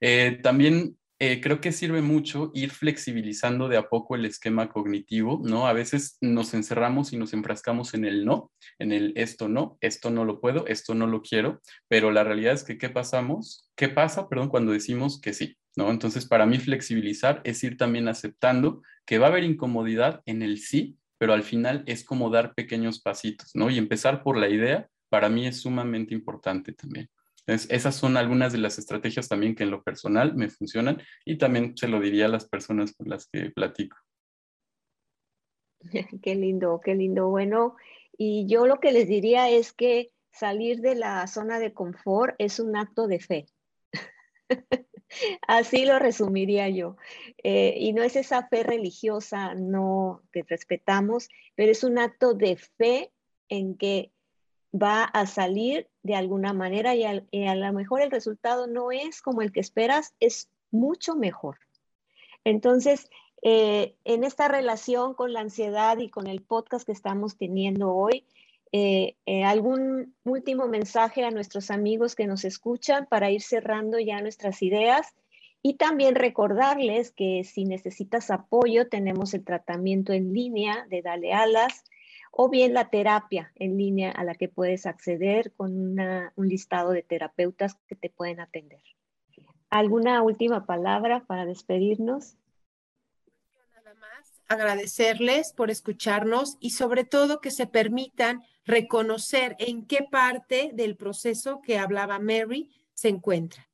Eh, 0.00 0.40
también 0.42 0.96
eh, 1.18 1.40
creo 1.40 1.60
que 1.62 1.72
sirve 1.72 2.02
mucho 2.02 2.50
ir 2.54 2.70
flexibilizando 2.70 3.68
de 3.68 3.78
a 3.78 3.88
poco 3.88 4.16
el 4.16 4.26
esquema 4.26 4.68
cognitivo, 4.68 5.40
¿no? 5.42 5.66
A 5.66 5.72
veces 5.72 6.18
nos 6.20 6.52
encerramos 6.52 7.12
y 7.12 7.16
nos 7.16 7.32
enfrascamos 7.32 7.94
en 7.94 8.04
el 8.04 8.26
no, 8.26 8.52
en 8.78 8.92
el 8.92 9.14
esto 9.16 9.48
no, 9.48 9.78
esto 9.80 10.10
no 10.10 10.26
lo 10.26 10.40
puedo, 10.40 10.66
esto 10.66 10.94
no 10.94 11.06
lo 11.06 11.22
quiero, 11.22 11.62
pero 11.88 12.10
la 12.10 12.22
realidad 12.22 12.52
es 12.52 12.64
que 12.64 12.76
¿qué 12.76 12.90
pasamos? 12.90 13.70
¿Qué 13.76 13.88
pasa, 13.88 14.28
perdón, 14.28 14.50
cuando 14.50 14.72
decimos 14.72 15.20
que 15.20 15.32
sí? 15.32 15.56
¿No? 15.74 15.90
Entonces, 15.90 16.26
para 16.26 16.46
mí 16.46 16.58
flexibilizar 16.58 17.40
es 17.44 17.62
ir 17.64 17.76
también 17.76 18.08
aceptando 18.08 18.82
que 19.06 19.18
va 19.18 19.26
a 19.26 19.30
haber 19.30 19.44
incomodidad 19.44 20.22
en 20.26 20.42
el 20.42 20.58
sí, 20.58 20.98
pero 21.18 21.32
al 21.32 21.42
final 21.42 21.82
es 21.86 22.04
como 22.04 22.30
dar 22.30 22.54
pequeños 22.54 23.00
pasitos, 23.00 23.50
¿no? 23.54 23.70
Y 23.70 23.78
empezar 23.78 24.22
por 24.22 24.36
la 24.36 24.48
idea, 24.48 24.88
para 25.08 25.28
mí 25.28 25.46
es 25.46 25.60
sumamente 25.60 26.14
importante 26.14 26.72
también. 26.72 27.08
Entonces, 27.46 27.70
esas 27.70 27.94
son 27.94 28.16
algunas 28.16 28.52
de 28.52 28.58
las 28.58 28.78
estrategias 28.78 29.28
también 29.28 29.54
que 29.54 29.62
en 29.62 29.70
lo 29.70 29.82
personal 29.82 30.34
me 30.34 30.50
funcionan 30.50 31.00
y 31.24 31.38
también 31.38 31.76
se 31.76 31.86
lo 31.86 32.00
diría 32.00 32.26
a 32.26 32.28
las 32.28 32.48
personas 32.48 32.92
con 32.94 33.08
las 33.08 33.28
que 33.28 33.50
platico. 33.50 33.96
Qué 36.22 36.34
lindo, 36.34 36.80
qué 36.82 36.96
lindo. 36.96 37.28
Bueno, 37.28 37.76
y 38.18 38.46
yo 38.46 38.66
lo 38.66 38.80
que 38.80 38.90
les 38.90 39.06
diría 39.06 39.48
es 39.50 39.72
que 39.72 40.10
salir 40.32 40.80
de 40.80 40.96
la 40.96 41.26
zona 41.28 41.60
de 41.60 41.72
confort 41.72 42.34
es 42.38 42.58
un 42.58 42.76
acto 42.76 43.06
de 43.06 43.20
fe. 43.20 43.46
Así 45.46 45.84
lo 45.84 45.98
resumiría 45.98 46.68
yo. 46.68 46.96
Eh, 47.44 47.76
y 47.78 47.92
no 47.92 48.02
es 48.02 48.16
esa 48.16 48.48
fe 48.48 48.64
religiosa, 48.64 49.54
no 49.54 50.22
que 50.32 50.42
respetamos, 50.42 51.28
pero 51.54 51.70
es 51.70 51.84
un 51.84 51.98
acto 51.98 52.34
de 52.34 52.56
fe 52.56 53.12
en 53.48 53.76
que 53.76 54.10
va 54.74 55.04
a 55.04 55.26
salir 55.26 55.88
de 56.02 56.14
alguna 56.14 56.52
manera 56.52 56.94
y 56.94 57.04
a, 57.04 57.54
lo 57.54 57.72
mejor 57.72 58.02
el 58.02 58.10
resultado 58.10 58.66
no 58.66 58.92
es 58.92 59.22
como 59.22 59.42
el 59.42 59.52
que 59.52 59.60
esperas, 59.60 60.14
es 60.20 60.48
mucho 60.70 61.14
mejor. 61.16 61.58
Entonces, 62.44 63.08
eh, 63.42 63.94
en 64.04 64.24
esta 64.24 64.48
relación 64.48 65.14
con 65.14 65.32
la 65.32 65.40
ansiedad 65.40 65.98
y 65.98 66.10
con 66.10 66.26
el 66.26 66.42
podcast 66.42 66.86
que 66.86 66.92
estamos 66.92 67.36
teniendo 67.36 67.92
hoy, 67.92 68.26
eh, 68.72 69.16
eh, 69.26 69.44
algún 69.44 70.14
último 70.24 70.66
mensaje 70.66 71.24
a 71.24 71.30
nuestros 71.30 71.70
amigos 71.70 72.14
que 72.14 72.26
nos 72.26 72.44
escuchan 72.44 73.06
para 73.06 73.30
ir 73.30 73.40
cerrando 73.40 73.98
ya 73.98 74.20
nuestras 74.20 74.60
ideas 74.62 75.14
y 75.62 75.74
también 75.74 76.14
recordarles 76.14 77.10
que 77.10 77.42
si 77.44 77.64
necesitas 77.64 78.30
apoyo, 78.30 78.88
tenemos 78.88 79.34
el 79.34 79.44
tratamiento 79.44 80.12
en 80.12 80.32
línea 80.32 80.86
de 80.90 81.02
Dale 81.02 81.32
Alas 81.32 81.84
o 82.38 82.50
bien 82.50 82.74
la 82.74 82.90
terapia 82.90 83.50
en 83.54 83.78
línea 83.78 84.10
a 84.10 84.22
la 84.22 84.34
que 84.34 84.48
puedes 84.48 84.84
acceder 84.84 85.52
con 85.52 85.98
un 85.98 86.48
listado 86.48 86.90
de 86.90 87.02
terapeutas 87.02 87.76
que 87.88 87.96
te 87.96 88.10
pueden 88.10 88.40
atender. 88.40 88.82
¿Alguna 89.70 90.22
última 90.22 90.66
palabra 90.66 91.24
para 91.26 91.46
despedirnos? 91.46 92.36
Nada 93.74 93.94
más 93.94 94.34
agradecerles 94.48 95.54
por 95.54 95.70
escucharnos 95.70 96.58
y 96.60 96.70
sobre 96.70 97.04
todo 97.04 97.40
que 97.40 97.50
se 97.50 97.66
permitan 97.66 98.42
reconocer 98.66 99.56
en 99.58 99.86
qué 99.86 100.06
parte 100.10 100.72
del 100.74 100.94
proceso 100.94 101.62
que 101.62 101.78
hablaba 101.78 102.18
Mary 102.18 102.70
se 102.92 103.08
encuentran 103.08 103.66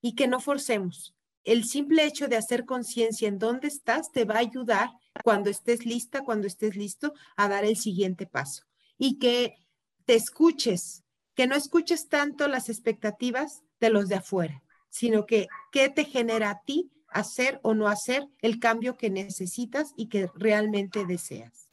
y 0.00 0.14
que 0.14 0.28
no 0.28 0.40
forcemos. 0.40 1.14
El 1.44 1.64
simple 1.64 2.06
hecho 2.06 2.26
de 2.26 2.36
hacer 2.36 2.64
conciencia 2.64 3.28
en 3.28 3.38
dónde 3.38 3.68
estás 3.68 4.12
te 4.12 4.24
va 4.24 4.36
a 4.36 4.38
ayudar 4.38 4.90
cuando 5.22 5.50
estés 5.50 5.86
lista, 5.86 6.24
cuando 6.24 6.46
estés 6.46 6.76
listo, 6.76 7.14
a 7.36 7.48
dar 7.48 7.64
el 7.64 7.76
siguiente 7.76 8.26
paso. 8.26 8.64
Y 8.96 9.18
que 9.18 9.56
te 10.04 10.14
escuches, 10.14 11.04
que 11.34 11.46
no 11.46 11.54
escuches 11.54 12.08
tanto 12.08 12.48
las 12.48 12.68
expectativas 12.68 13.62
de 13.80 13.90
los 13.90 14.08
de 14.08 14.16
afuera, 14.16 14.62
sino 14.88 15.26
que 15.26 15.46
qué 15.70 15.88
te 15.88 16.04
genera 16.04 16.50
a 16.50 16.62
ti 16.62 16.90
hacer 17.08 17.60
o 17.62 17.74
no 17.74 17.88
hacer 17.88 18.26
el 18.40 18.58
cambio 18.58 18.96
que 18.96 19.10
necesitas 19.10 19.92
y 19.96 20.08
que 20.08 20.28
realmente 20.34 21.06
deseas. 21.06 21.72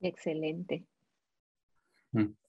Excelente. 0.00 0.84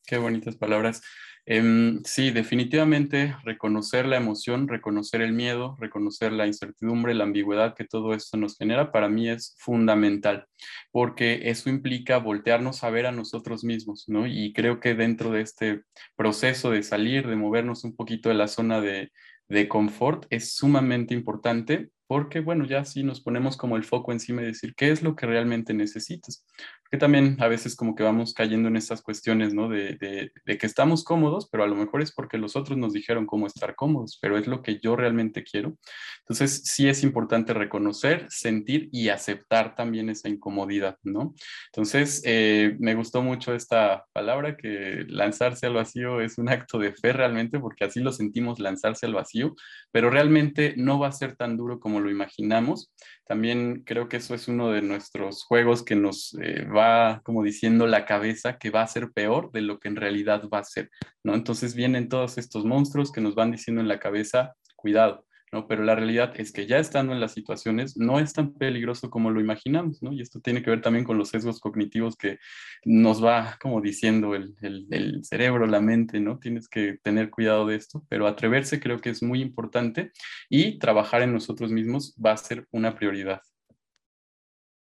Qué 0.08 0.18
bonitas 0.18 0.56
palabras. 0.56 1.02
Em, 1.46 2.02
sí, 2.06 2.32
definitivamente 2.32 3.36
reconocer 3.44 4.06
la 4.06 4.16
emoción, 4.16 4.70
reconocer 4.70 5.22
el 5.22 5.34
miedo, 5.34 5.76
reconocer 5.82 6.32
la 6.32 6.48
incertidumbre, 6.48 7.14
la 7.14 7.26
ambigüedad 7.26 7.76
que 7.76 7.84
todo 7.84 8.14
esto 8.14 8.38
nos 8.38 8.58
genera, 8.58 8.94
para 8.94 9.10
mí 9.10 9.28
es 9.30 9.56
fundamental, 9.60 10.46
porque 10.92 11.50
eso 11.50 11.70
implica 11.70 12.20
voltearnos 12.20 12.86
a 12.86 12.90
ver 12.90 13.06
a 13.06 13.12
nosotros 13.12 13.66
mismos, 13.66 14.06
¿no? 14.08 14.28
Y 14.28 14.54
creo 14.54 14.80
que 14.80 14.96
dentro 14.96 15.32
de 15.32 15.42
este 15.42 15.84
proceso 16.16 16.72
de 16.72 16.84
salir, 16.84 17.28
de 17.28 17.36
movernos 17.36 17.84
un 17.84 17.94
poquito 17.94 18.30
de 18.30 18.36
la 18.36 18.48
zona 18.48 18.80
de, 18.80 19.12
de 19.50 19.68
confort, 19.68 20.26
es 20.30 20.56
sumamente 20.56 21.14
importante 21.14 21.90
porque 22.08 22.40
bueno, 22.40 22.66
ya 22.66 22.86
sí 22.86 23.04
nos 23.04 23.22
ponemos 23.22 23.58
como 23.58 23.76
el 23.76 23.84
foco 23.84 24.12
encima 24.12 24.42
y 24.42 24.46
decir 24.46 24.74
qué 24.76 24.92
es 24.92 25.04
lo 25.04 25.16
que 25.16 25.26
realmente 25.26 25.74
necesitas. 25.74 26.46
Que 26.90 26.98
también 26.98 27.36
a 27.42 27.50
veces 27.50 27.76
como 27.76 27.96
que 27.96 28.04
vamos 28.04 28.34
cayendo 28.34 28.70
en 28.70 28.78
estas 28.78 29.02
cuestiones, 29.02 29.54
¿no? 29.54 29.68
De, 29.68 29.98
de, 30.46 30.58
que 30.58 30.66
estamos 30.66 31.04
cómodos, 31.04 31.50
pero 31.52 31.66
a 31.66 31.68
lo 31.68 31.76
mejor 31.76 32.02
es 32.02 32.14
porque 32.14 32.38
los 32.38 32.56
otros 32.56 32.78
nos 32.78 32.94
dijeron 32.94 33.26
cómo 33.26 33.46
estar 33.46 33.76
cómodos, 33.76 34.18
pero 34.22 34.38
es 34.38 34.48
lo 34.48 34.62
que 34.62 34.80
yo 34.80 34.96
realmente 34.96 35.44
quiero. 35.44 35.78
Entonces 36.20 36.64
sí 36.64 36.88
es 36.88 37.04
importante 37.04 37.54
reconocer, 37.54 38.26
sentir 38.30 38.88
y 38.94 39.10
aceptar 39.10 39.76
también 39.76 40.10
esa 40.10 40.30
incomodidad, 40.30 40.98
¿no? 41.04 41.34
Entonces 41.74 42.22
eh, 42.26 42.78
me 42.80 42.96
gustó 42.96 43.22
mucho 43.22 43.54
esta 43.54 44.06
palabra, 44.14 44.56
que 44.56 45.06
lanzarse 45.10 45.66
al 45.66 45.74
vacío 45.74 46.22
es 46.22 46.38
un 46.38 46.48
acto 46.48 46.80
de 46.80 46.94
fe 46.94 47.12
realmente, 47.12 47.60
porque 47.60 47.84
así 47.84 48.00
lo 48.00 48.14
sentimos 48.14 48.60
lanzarse 48.60 49.06
al 49.06 49.14
vacío, 49.14 49.56
pero 49.92 50.10
realmente 50.10 50.74
no 50.78 51.00
va 51.00 51.08
a 51.10 51.12
ser 51.12 51.36
tan 51.36 51.58
duro 51.58 51.80
como 51.82 51.97
lo 52.00 52.10
imaginamos. 52.10 52.92
También 53.26 53.84
creo 53.86 54.10
que 54.10 54.18
eso 54.18 54.34
es 54.34 54.48
uno 54.48 54.72
de 54.72 54.82
nuestros 54.82 55.44
juegos 55.44 55.84
que 55.84 55.96
nos 55.96 56.36
eh, 56.42 56.66
va 56.66 57.22
como 57.24 57.44
diciendo 57.44 57.88
la 57.88 58.06
cabeza 58.06 58.58
que 58.58 58.70
va 58.70 58.82
a 58.82 58.88
ser 58.88 59.12
peor 59.12 59.52
de 59.52 59.62
lo 59.62 59.80
que 59.80 59.90
en 59.90 59.96
realidad 59.96 60.44
va 60.52 60.60
a 60.60 60.64
ser, 60.64 60.90
¿no? 61.24 61.36
Entonces 61.36 61.76
vienen 61.76 62.10
todos 62.10 62.38
estos 62.38 62.66
monstruos 62.66 63.12
que 63.12 63.22
nos 63.22 63.36
van 63.36 63.52
diciendo 63.52 63.82
en 63.82 63.88
la 63.88 64.00
cabeza, 64.00 64.56
cuidado, 64.76 65.27
¿no? 65.52 65.68
Pero 65.68 65.84
la 65.84 65.96
realidad 65.96 66.34
es 66.40 66.52
que 66.52 66.68
ya 66.68 66.78
estando 66.78 67.14
en 67.14 67.20
las 67.20 67.34
situaciones 67.34 67.98
no 67.98 68.20
es 68.20 68.34
tan 68.34 68.54
peligroso 68.54 69.10
como 69.10 69.32
lo 69.32 69.40
imaginamos, 69.40 70.02
¿no? 70.04 70.12
Y 70.12 70.22
esto 70.22 70.40
tiene 70.40 70.62
que 70.62 70.70
ver 70.70 70.82
también 70.82 71.06
con 71.06 71.18
los 71.18 71.30
sesgos 71.30 71.60
cognitivos 71.60 72.16
que 72.16 72.38
nos 72.84 73.24
va 73.24 73.58
como 73.62 73.82
diciendo 73.82 74.36
el, 74.36 74.56
el, 74.62 75.24
cerebro, 75.24 75.66
la 75.66 75.82
mente, 75.82 76.20
¿no? 76.20 76.40
Tienes 76.40 76.68
que 76.68 76.98
tener 77.02 77.30
cuidado 77.30 77.66
de 77.66 77.76
esto, 77.76 78.06
pero 78.10 78.28
atreverse 78.28 78.80
creo 78.80 79.00
que 79.00 79.10
es 79.10 79.24
muy 79.24 79.42
importante 79.42 80.12
y 80.50 80.80
trabajar 80.80 81.22
en 81.22 81.34
nosotros 81.34 81.72
mismos 81.72 82.16
va 82.24 82.34
a 82.34 82.38
ser 82.38 82.68
una 82.72 82.96
prioridad. 82.96 83.42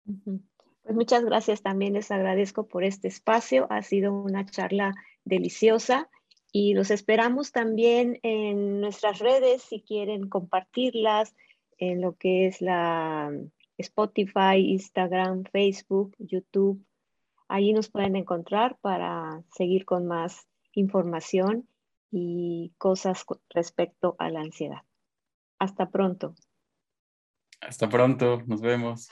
Pues 0.04 0.96
muchas 0.96 1.26
gracias 1.26 1.62
también, 1.62 1.94
les 1.94 2.12
agradezco 2.12 2.68
por 2.68 2.84
este 2.84 3.10
espacio, 3.10 3.68
ha 3.70 3.82
sido 3.82 4.14
una 4.14 4.46
charla 4.46 4.96
deliciosa 5.26 6.10
y 6.60 6.74
los 6.74 6.90
esperamos 6.90 7.52
también 7.52 8.20
en 8.24 8.82
nuestras 8.82 9.20
redes 9.20 9.62
si 9.62 9.82
quieren 9.82 10.28
compartirlas 10.28 11.36
en 11.78 12.02
lo 12.02 12.16
que 12.16 12.48
es 12.48 12.62
la 12.62 13.32
Spotify, 13.78 14.56
Instagram, 14.56 15.44
Facebook, 15.52 16.16
YouTube. 16.18 16.84
Ahí 17.48 17.74
nos 17.74 17.90
pueden 17.90 18.16
encontrar 18.16 18.76
para 18.82 19.44
seguir 19.56 19.86
con 19.86 20.08
más 20.08 20.48
información 20.72 21.70
y 22.10 22.74
cosas 22.80 23.24
respecto 23.50 24.16
a 24.18 24.32
la 24.32 24.40
ansiedad. 24.40 24.82
Hasta 25.60 25.92
pronto. 25.92 26.34
Hasta 27.62 27.88
pronto, 27.88 28.42
nos 28.48 28.62
vemos. 28.62 29.08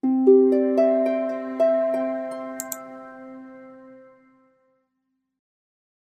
Chao. 0.00 0.63